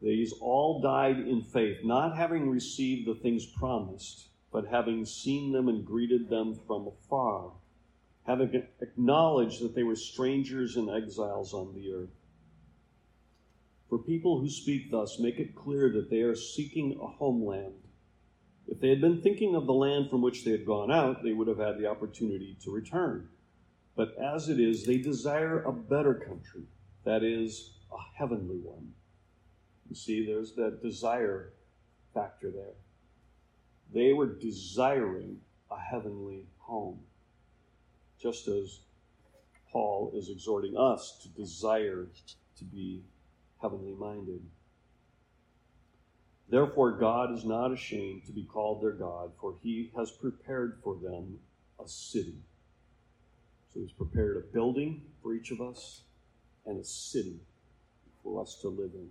These 0.01 0.33
all 0.41 0.81
died 0.81 1.19
in 1.19 1.41
faith, 1.41 1.77
not 1.83 2.15
having 2.15 2.49
received 2.49 3.07
the 3.07 3.15
things 3.15 3.45
promised, 3.45 4.27
but 4.51 4.67
having 4.67 5.05
seen 5.05 5.51
them 5.51 5.67
and 5.67 5.85
greeted 5.85 6.29
them 6.29 6.59
from 6.67 6.87
afar, 6.87 7.51
having 8.25 8.63
acknowledged 8.81 9.61
that 9.61 9.73
they 9.73 9.83
were 9.83 9.95
strangers 9.95 10.75
and 10.75 10.89
exiles 10.89 11.53
on 11.53 11.73
the 11.73 11.91
earth. 11.91 12.09
For 13.89 13.97
people 13.97 14.39
who 14.39 14.49
speak 14.49 14.91
thus 14.91 15.17
make 15.19 15.39
it 15.39 15.55
clear 15.55 15.89
that 15.93 16.09
they 16.09 16.21
are 16.21 16.35
seeking 16.35 16.99
a 17.01 17.07
homeland. 17.07 17.86
If 18.67 18.81
they 18.81 18.89
had 18.89 19.01
been 19.01 19.21
thinking 19.21 19.55
of 19.55 19.65
the 19.65 19.73
land 19.73 20.09
from 20.09 20.21
which 20.21 20.43
they 20.43 20.51
had 20.51 20.65
gone 20.65 20.91
out, 20.91 21.23
they 21.23 21.33
would 21.33 21.47
have 21.47 21.57
had 21.57 21.77
the 21.77 21.87
opportunity 21.87 22.57
to 22.63 22.71
return. 22.71 23.29
But 23.95 24.15
as 24.17 24.49
it 24.49 24.59
is, 24.59 24.85
they 24.85 24.97
desire 24.97 25.63
a 25.63 25.71
better 25.71 26.13
country, 26.13 26.63
that 27.03 27.23
is, 27.23 27.71
a 27.91 27.97
heavenly 28.17 28.57
one. 28.57 28.93
You 29.89 29.95
see, 29.95 30.25
there's 30.25 30.53
that 30.55 30.83
desire 30.83 31.53
factor 32.13 32.51
there. 32.51 32.75
They 33.93 34.13
were 34.13 34.27
desiring 34.27 35.39
a 35.71 35.79
heavenly 35.79 36.45
home, 36.59 36.99
just 38.21 38.47
as 38.47 38.81
Paul 39.71 40.11
is 40.13 40.29
exhorting 40.29 40.75
us 40.77 41.19
to 41.23 41.29
desire 41.29 42.07
to 42.57 42.63
be 42.65 43.03
heavenly 43.61 43.93
minded. 43.93 44.41
Therefore, 46.49 46.91
God 46.91 47.33
is 47.33 47.43
not 47.43 47.73
ashamed 47.73 48.25
to 48.25 48.31
be 48.31 48.43
called 48.43 48.81
their 48.81 48.93
God, 48.93 49.31
for 49.39 49.55
he 49.61 49.91
has 49.97 50.11
prepared 50.11 50.79
for 50.83 50.95
them 50.95 51.39
a 51.83 51.87
city. 51.87 52.35
So 53.73 53.81
he's 53.81 53.91
prepared 53.91 54.37
a 54.37 54.53
building 54.53 55.01
for 55.21 55.33
each 55.33 55.51
of 55.51 55.59
us 55.59 56.01
and 56.65 56.79
a 56.79 56.85
city 56.85 57.39
for 58.23 58.41
us 58.41 58.57
to 58.61 58.69
live 58.69 58.91
in. 58.93 59.09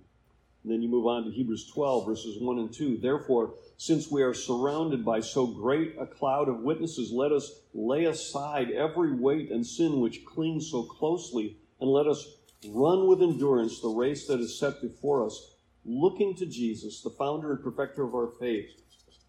And 0.62 0.72
then 0.72 0.82
you 0.82 0.88
move 0.88 1.06
on 1.06 1.24
to 1.24 1.30
Hebrews 1.30 1.70
12, 1.72 2.06
verses 2.06 2.40
1 2.40 2.58
and 2.58 2.72
2. 2.72 2.96
Therefore, 2.96 3.54
since 3.76 4.10
we 4.10 4.22
are 4.22 4.34
surrounded 4.34 5.04
by 5.04 5.20
so 5.20 5.46
great 5.46 5.94
a 6.00 6.06
cloud 6.06 6.48
of 6.48 6.60
witnesses, 6.60 7.12
let 7.12 7.30
us 7.30 7.60
lay 7.72 8.06
aside 8.06 8.70
every 8.70 9.12
weight 9.12 9.52
and 9.52 9.64
sin 9.64 10.00
which 10.00 10.24
clings 10.24 10.68
so 10.70 10.82
closely, 10.82 11.56
and 11.80 11.88
let 11.88 12.06
us 12.08 12.26
run 12.68 13.06
with 13.06 13.22
endurance 13.22 13.80
the 13.80 13.88
race 13.88 14.26
that 14.26 14.40
is 14.40 14.58
set 14.58 14.80
before 14.82 15.24
us, 15.24 15.55
looking 15.86 16.34
to 16.36 16.46
Jesus, 16.46 17.00
the 17.00 17.10
founder 17.10 17.52
and 17.52 17.62
perfecter 17.62 18.04
of 18.04 18.14
our 18.14 18.32
faith, 18.40 18.70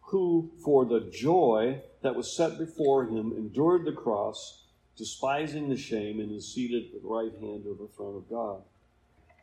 who, 0.01 0.51
for 0.63 0.85
the 0.85 1.09
joy 1.11 1.81
that 2.01 2.15
was 2.15 2.35
set 2.35 2.57
before 2.57 3.05
him, 3.05 3.33
endured 3.35 3.85
the 3.85 3.91
cross, 3.91 4.65
despising 4.97 5.69
the 5.69 5.77
shame, 5.77 6.19
and 6.19 6.31
is 6.31 6.53
seated 6.53 6.85
at 6.85 7.01
the 7.01 7.07
right 7.07 7.33
hand 7.39 7.65
of 7.67 7.77
the 7.77 7.89
throne 7.95 8.15
of 8.15 8.29
God. 8.29 8.61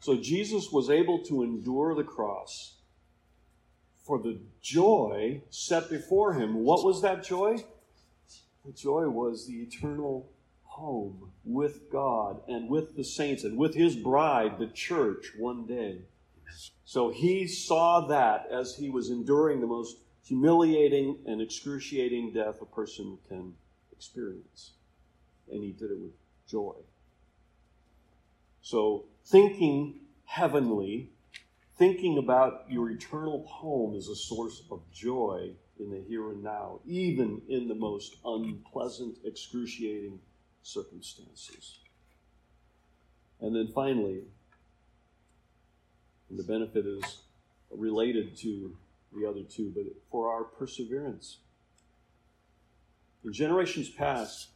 So 0.00 0.16
Jesus 0.16 0.70
was 0.70 0.90
able 0.90 1.20
to 1.24 1.42
endure 1.42 1.94
the 1.94 2.04
cross 2.04 2.76
for 4.04 4.18
the 4.18 4.38
joy 4.60 5.42
set 5.50 5.88
before 5.88 6.34
him. 6.34 6.56
What 6.56 6.84
was 6.84 7.00
that 7.02 7.24
joy? 7.24 7.56
The 8.66 8.72
joy 8.72 9.08
was 9.08 9.46
the 9.46 9.62
eternal 9.62 10.30
home 10.64 11.30
with 11.44 11.90
God 11.90 12.40
and 12.48 12.68
with 12.68 12.96
the 12.96 13.04
saints 13.04 13.44
and 13.44 13.56
with 13.56 13.74
his 13.74 13.96
bride, 13.96 14.58
the 14.58 14.66
church, 14.66 15.32
one 15.38 15.66
day. 15.66 16.00
So 16.84 17.10
he 17.10 17.46
saw 17.46 18.06
that 18.06 18.46
as 18.50 18.76
he 18.76 18.90
was 18.90 19.10
enduring 19.10 19.60
the 19.60 19.66
most 19.66 19.96
humiliating 20.24 21.18
and 21.26 21.40
excruciating 21.40 22.32
death 22.32 22.60
a 22.62 22.66
person 22.66 23.18
can 23.28 23.54
experience. 23.92 24.72
And 25.50 25.62
he 25.62 25.72
did 25.72 25.90
it 25.90 25.98
with 25.98 26.12
joy. 26.48 26.74
So 28.62 29.04
thinking 29.26 30.00
heavenly, 30.24 31.10
thinking 31.76 32.18
about 32.18 32.64
your 32.68 32.90
eternal 32.90 33.46
home 33.46 33.94
is 33.94 34.08
a 34.08 34.16
source 34.16 34.62
of 34.70 34.80
joy 34.92 35.50
in 35.78 35.90
the 35.90 36.00
here 36.00 36.30
and 36.30 36.42
now, 36.42 36.80
even 36.86 37.42
in 37.48 37.68
the 37.68 37.74
most 37.74 38.16
unpleasant, 38.24 39.18
excruciating 39.24 40.20
circumstances. 40.62 41.78
And 43.40 43.54
then 43.54 43.68
finally, 43.74 44.22
and 46.34 46.44
the 46.44 46.52
benefit 46.52 46.84
is 46.84 47.18
related 47.70 48.36
to 48.36 48.76
the 49.12 49.24
other 49.24 49.42
two, 49.44 49.72
but 49.72 49.84
for 50.10 50.32
our 50.32 50.42
perseverance. 50.42 51.38
In 53.24 53.32
generations 53.32 53.88
past, 53.88 54.48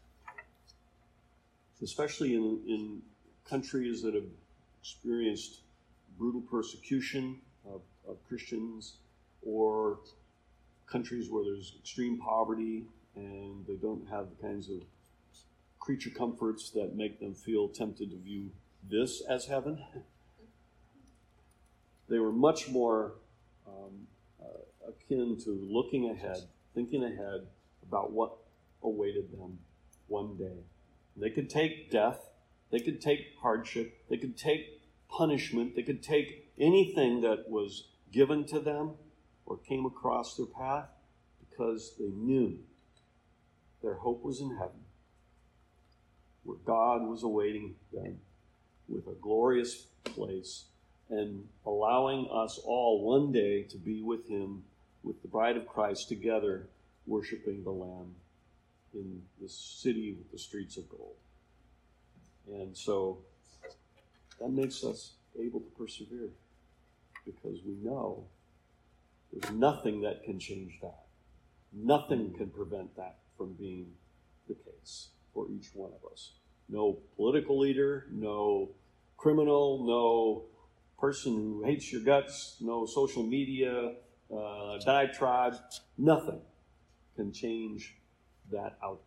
especially 1.81 2.35
in, 2.35 2.61
in 2.67 3.03
countries 3.49 4.03
that 4.03 4.14
have 4.14 4.25
experienced 4.81 5.61
brutal 6.19 6.41
persecution 6.41 7.37
of, 7.64 7.81
of 8.09 8.17
Christians 8.27 8.95
or 9.47 10.01
countries 10.91 11.31
where 11.31 11.45
there's 11.45 11.77
extreme 11.79 12.19
poverty 12.19 12.87
and 13.14 13.64
they 13.69 13.77
don't 13.77 14.09
have 14.09 14.27
the 14.31 14.43
kinds 14.43 14.69
of 14.69 14.83
creature 15.79 16.11
comforts 16.11 16.71
that 16.71 16.97
make 16.97 17.21
them 17.21 17.35
feel 17.35 17.69
tempted 17.69 18.11
to 18.11 18.17
view 18.17 18.51
this 18.91 19.21
as 19.29 19.47
heaven. 19.47 19.79
They 22.09 22.18
were 22.18 22.33
much 22.33 22.68
more 22.68 23.14
um, 23.66 24.07
uh, 24.42 24.88
akin 24.88 25.37
to 25.44 25.51
looking 25.51 26.11
ahead, 26.11 26.42
thinking 26.75 27.05
ahead 27.05 27.47
about 27.83 28.12
what 28.12 28.33
awaited 28.83 29.33
them 29.33 29.59
one 30.07 30.37
day. 30.37 30.64
They 31.16 31.31
could 31.31 31.51
take 31.51 31.90
death, 31.90 32.29
they 32.71 32.81
could 32.81 33.01
take 33.01 33.35
hardship, 33.40 34.05
they 34.09 34.16
could 34.16 34.38
take 34.38 34.81
punishment, 35.11 35.75
they 35.77 35.83
could 35.83 36.03
take 36.03 36.51
anything 36.59 37.21
that 37.23 37.49
was 37.49 37.88
given 38.12 38.44
to 38.47 38.61
them 38.61 38.92
or 39.44 39.59
came 39.59 39.85
across 39.85 40.37
their 40.37 40.47
path 40.47 40.88
because 41.40 41.94
they 41.99 42.09
knew 42.09 42.59
their 43.83 43.94
hope 43.94 44.25
was 44.25 44.40
in 44.40 44.57
heaven, 44.57 44.85
where 46.44 46.59
God 46.64 47.03
was 47.03 47.23
awaiting 47.23 47.75
them 47.92 48.21
with 48.88 49.07
a 49.07 49.14
glorious 49.21 49.87
place 50.05 50.64
and 51.11 51.47
allowing 51.64 52.29
us 52.33 52.59
all 52.64 53.03
one 53.03 53.33
day 53.33 53.62
to 53.62 53.77
be 53.77 54.03
with 54.03 54.29
Him, 54.29 54.64
with 55.03 55.21
the 55.23 55.29
bride 55.29 55.57
of 55.57 55.66
Christ 55.66 56.09
together, 56.09 56.68
worshiping 57.07 57.64
the 57.64 57.71
Lamb 57.71 58.14
in 58.94 59.23
the 59.40 59.49
city 59.49 60.12
with 60.12 60.31
the 60.31 60.38
streets 60.38 60.77
of 60.77 60.88
gold. 60.88 61.16
And 62.49 62.77
so 62.77 63.18
that 64.40 64.51
makes 64.51 64.85
us 64.85 65.12
able 65.38 65.61
to 65.61 65.71
persevere 65.79 66.31
because 67.25 67.59
we 67.64 67.75
know 67.83 68.25
there's 69.33 69.53
nothing 69.55 70.01
that 70.03 70.25
can 70.25 70.38
change 70.38 70.79
that. 70.81 71.05
Nothing 71.73 72.33
can 72.35 72.49
prevent 72.49 72.97
that 72.97 73.18
from 73.37 73.53
being 73.53 73.92
the 74.49 74.55
case 74.55 75.09
for 75.35 75.47
each 75.51 75.68
one 75.75 75.90
of 75.92 76.11
us. 76.11 76.33
No 76.68 76.99
political 77.16 77.59
leader, 77.59 78.07
no 78.11 78.71
criminal, 79.16 79.85
no 79.85 80.44
person 80.98 81.34
who 81.34 81.62
hates 81.64 81.92
your 81.92 82.02
guts, 82.02 82.56
no 82.61 82.87
social 82.87 83.22
media, 83.22 83.94
uh, 84.34 84.78
diatribe, 84.84 85.54
nothing 85.96 86.40
can 87.16 87.32
change 87.32 87.94
that 88.50 88.76
outcome. 88.82 89.04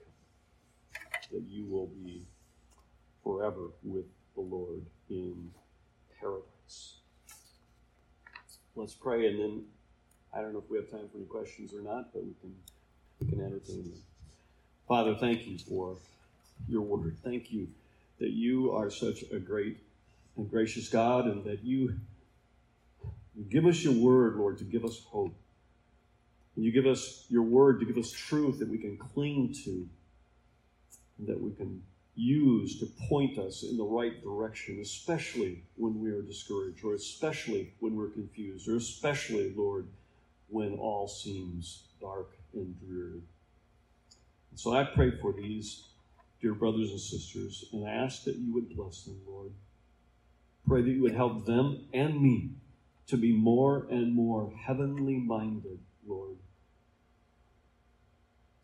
That 1.31 1.43
you 1.47 1.65
will 1.65 1.87
be 1.87 2.23
forever 3.23 3.69
with 3.83 4.05
the 4.35 4.41
Lord 4.41 4.81
in 5.09 5.51
paradise. 6.19 6.95
Let's 8.75 8.93
pray, 8.93 9.27
and 9.27 9.39
then 9.39 9.63
I 10.33 10.41
don't 10.41 10.53
know 10.53 10.59
if 10.59 10.69
we 10.69 10.77
have 10.77 10.89
time 10.89 11.07
for 11.11 11.17
any 11.17 11.25
questions 11.25 11.73
or 11.73 11.81
not, 11.81 12.13
but 12.13 12.23
we 12.23 12.33
can 12.41 12.55
we 13.19 13.27
can 13.27 13.41
entertain 13.41 13.83
them. 13.83 14.01
Father, 14.87 15.15
thank 15.15 15.45
you 15.45 15.57
for 15.57 15.95
your 16.67 16.81
word. 16.81 17.17
Thank 17.23 17.51
you 17.51 17.67
that 18.19 18.31
you 18.31 18.71
are 18.71 18.89
such 18.89 19.23
a 19.31 19.39
great 19.39 19.77
and 20.41 20.51
gracious 20.51 20.89
God, 20.89 21.25
and 21.25 21.43
that 21.45 21.63
you, 21.63 21.93
you 23.35 23.43
give 23.49 23.65
us 23.65 23.83
your 23.83 23.93
word, 23.93 24.35
Lord, 24.35 24.57
to 24.57 24.63
give 24.63 24.83
us 24.83 25.03
hope. 25.05 25.35
And 26.55 26.65
you 26.65 26.71
give 26.71 26.85
us 26.85 27.25
your 27.29 27.43
word 27.43 27.79
to 27.79 27.85
give 27.85 27.97
us 27.97 28.11
truth 28.11 28.59
that 28.59 28.67
we 28.67 28.77
can 28.77 28.97
cling 28.97 29.53
to, 29.63 29.87
and 31.17 31.27
that 31.27 31.39
we 31.39 31.51
can 31.51 31.83
use 32.15 32.79
to 32.79 32.87
point 33.07 33.37
us 33.37 33.63
in 33.63 33.77
the 33.77 33.83
right 33.83 34.21
direction, 34.21 34.79
especially 34.81 35.63
when 35.77 36.01
we 36.01 36.11
are 36.11 36.21
discouraged, 36.21 36.83
or 36.83 36.93
especially 36.93 37.71
when 37.79 37.95
we're 37.95 38.09
confused, 38.09 38.67
or 38.67 38.75
especially, 38.75 39.53
Lord, 39.55 39.87
when 40.49 40.73
all 40.73 41.07
seems 41.07 41.83
dark 42.01 42.35
and 42.53 42.75
dreary. 42.85 43.21
And 44.49 44.59
so 44.59 44.73
I 44.73 44.83
pray 44.83 45.11
for 45.11 45.31
these 45.31 45.83
dear 46.41 46.53
brothers 46.53 46.89
and 46.89 46.99
sisters, 46.99 47.65
and 47.71 47.87
I 47.87 47.91
ask 47.91 48.23
that 48.25 48.35
you 48.35 48.53
would 48.53 48.75
bless 48.75 49.03
them, 49.03 49.21
Lord. 49.25 49.51
Pray 50.67 50.81
that 50.81 50.89
you 50.89 51.01
would 51.01 51.15
help 51.15 51.45
them 51.45 51.85
and 51.93 52.21
me 52.21 52.51
to 53.07 53.17
be 53.17 53.33
more 53.33 53.87
and 53.89 54.13
more 54.13 54.53
heavenly 54.65 55.17
minded, 55.17 55.79
Lord. 56.07 56.37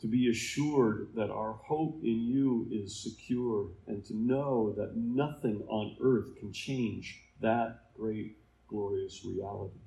To 0.02 0.08
be 0.08 0.30
assured 0.30 1.10
that 1.16 1.32
our 1.32 1.54
hope 1.54 2.00
in 2.04 2.22
you 2.22 2.68
is 2.72 3.04
secure 3.04 3.70
and 3.88 4.06
to 4.06 4.16
know 4.16 4.74
that 4.78 4.96
nothing 4.96 5.64
on 5.68 5.98
earth 6.02 6.36
can 6.40 6.54
change 6.54 7.20
that 7.42 7.80
great, 7.98 8.38
glorious 8.68 9.26
reality. 9.26 9.80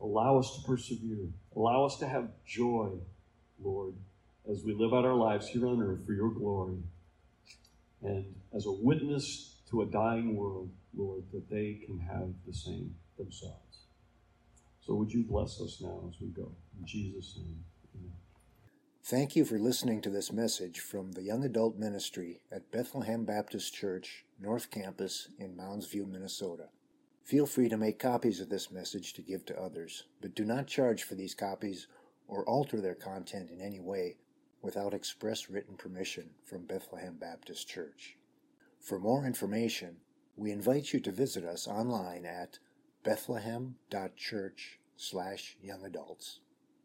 Allow 0.00 0.38
us 0.38 0.56
to 0.56 0.66
persevere. 0.66 1.28
Allow 1.54 1.84
us 1.84 1.98
to 1.98 2.08
have 2.08 2.30
joy, 2.46 2.90
Lord, 3.62 3.94
as 4.50 4.62
we 4.64 4.74
live 4.74 4.92
out 4.92 5.04
our 5.04 5.14
lives 5.14 5.48
here 5.48 5.66
on 5.66 5.82
earth 5.82 6.06
for 6.06 6.12
your 6.12 6.30
glory. 6.30 6.78
And 8.02 8.34
as 8.54 8.66
a 8.66 8.72
witness 8.72 9.51
to 9.72 9.82
a 9.82 9.86
dying 9.86 10.36
world, 10.36 10.70
Lord, 10.94 11.24
that 11.32 11.48
they 11.48 11.80
can 11.86 11.98
have 11.98 12.28
the 12.46 12.52
same 12.52 12.94
themselves. 13.16 13.86
So 14.80 14.94
would 14.94 15.10
you 15.10 15.24
bless 15.24 15.60
us 15.62 15.80
now 15.80 16.08
as 16.08 16.20
we 16.20 16.28
go? 16.28 16.52
In 16.78 16.86
Jesus' 16.86 17.38
name. 17.38 17.64
Amen. 17.96 18.12
Thank 19.02 19.34
you 19.34 19.46
for 19.46 19.58
listening 19.58 20.02
to 20.02 20.10
this 20.10 20.30
message 20.30 20.80
from 20.80 21.12
the 21.12 21.22
Young 21.22 21.42
Adult 21.42 21.78
Ministry 21.78 22.42
at 22.52 22.70
Bethlehem 22.70 23.24
Baptist 23.24 23.72
Church, 23.72 24.26
North 24.38 24.70
Campus 24.70 25.28
in 25.38 25.56
Mounds 25.56 25.86
View, 25.86 26.04
Minnesota. 26.06 26.68
Feel 27.24 27.46
free 27.46 27.70
to 27.70 27.78
make 27.78 27.98
copies 27.98 28.40
of 28.40 28.50
this 28.50 28.70
message 28.70 29.14
to 29.14 29.22
give 29.22 29.46
to 29.46 29.58
others, 29.58 30.04
but 30.20 30.34
do 30.34 30.44
not 30.44 30.66
charge 30.66 31.04
for 31.04 31.14
these 31.14 31.34
copies 31.34 31.86
or 32.28 32.44
alter 32.46 32.80
their 32.80 32.94
content 32.94 33.48
in 33.50 33.62
any 33.62 33.80
way 33.80 34.16
without 34.60 34.92
express 34.92 35.48
written 35.48 35.76
permission 35.76 36.28
from 36.44 36.66
Bethlehem 36.66 37.16
Baptist 37.18 37.68
Church. 37.68 38.18
For 38.82 38.98
more 38.98 39.24
information, 39.24 39.98
we 40.36 40.50
invite 40.50 40.92
you 40.92 40.98
to 41.00 41.12
visit 41.12 41.44
us 41.44 41.68
online 41.68 42.26
at 42.26 42.58
bethlehem.church 43.04 44.80
slash 44.96 45.56
young 45.62 45.84
adults. 45.84 46.40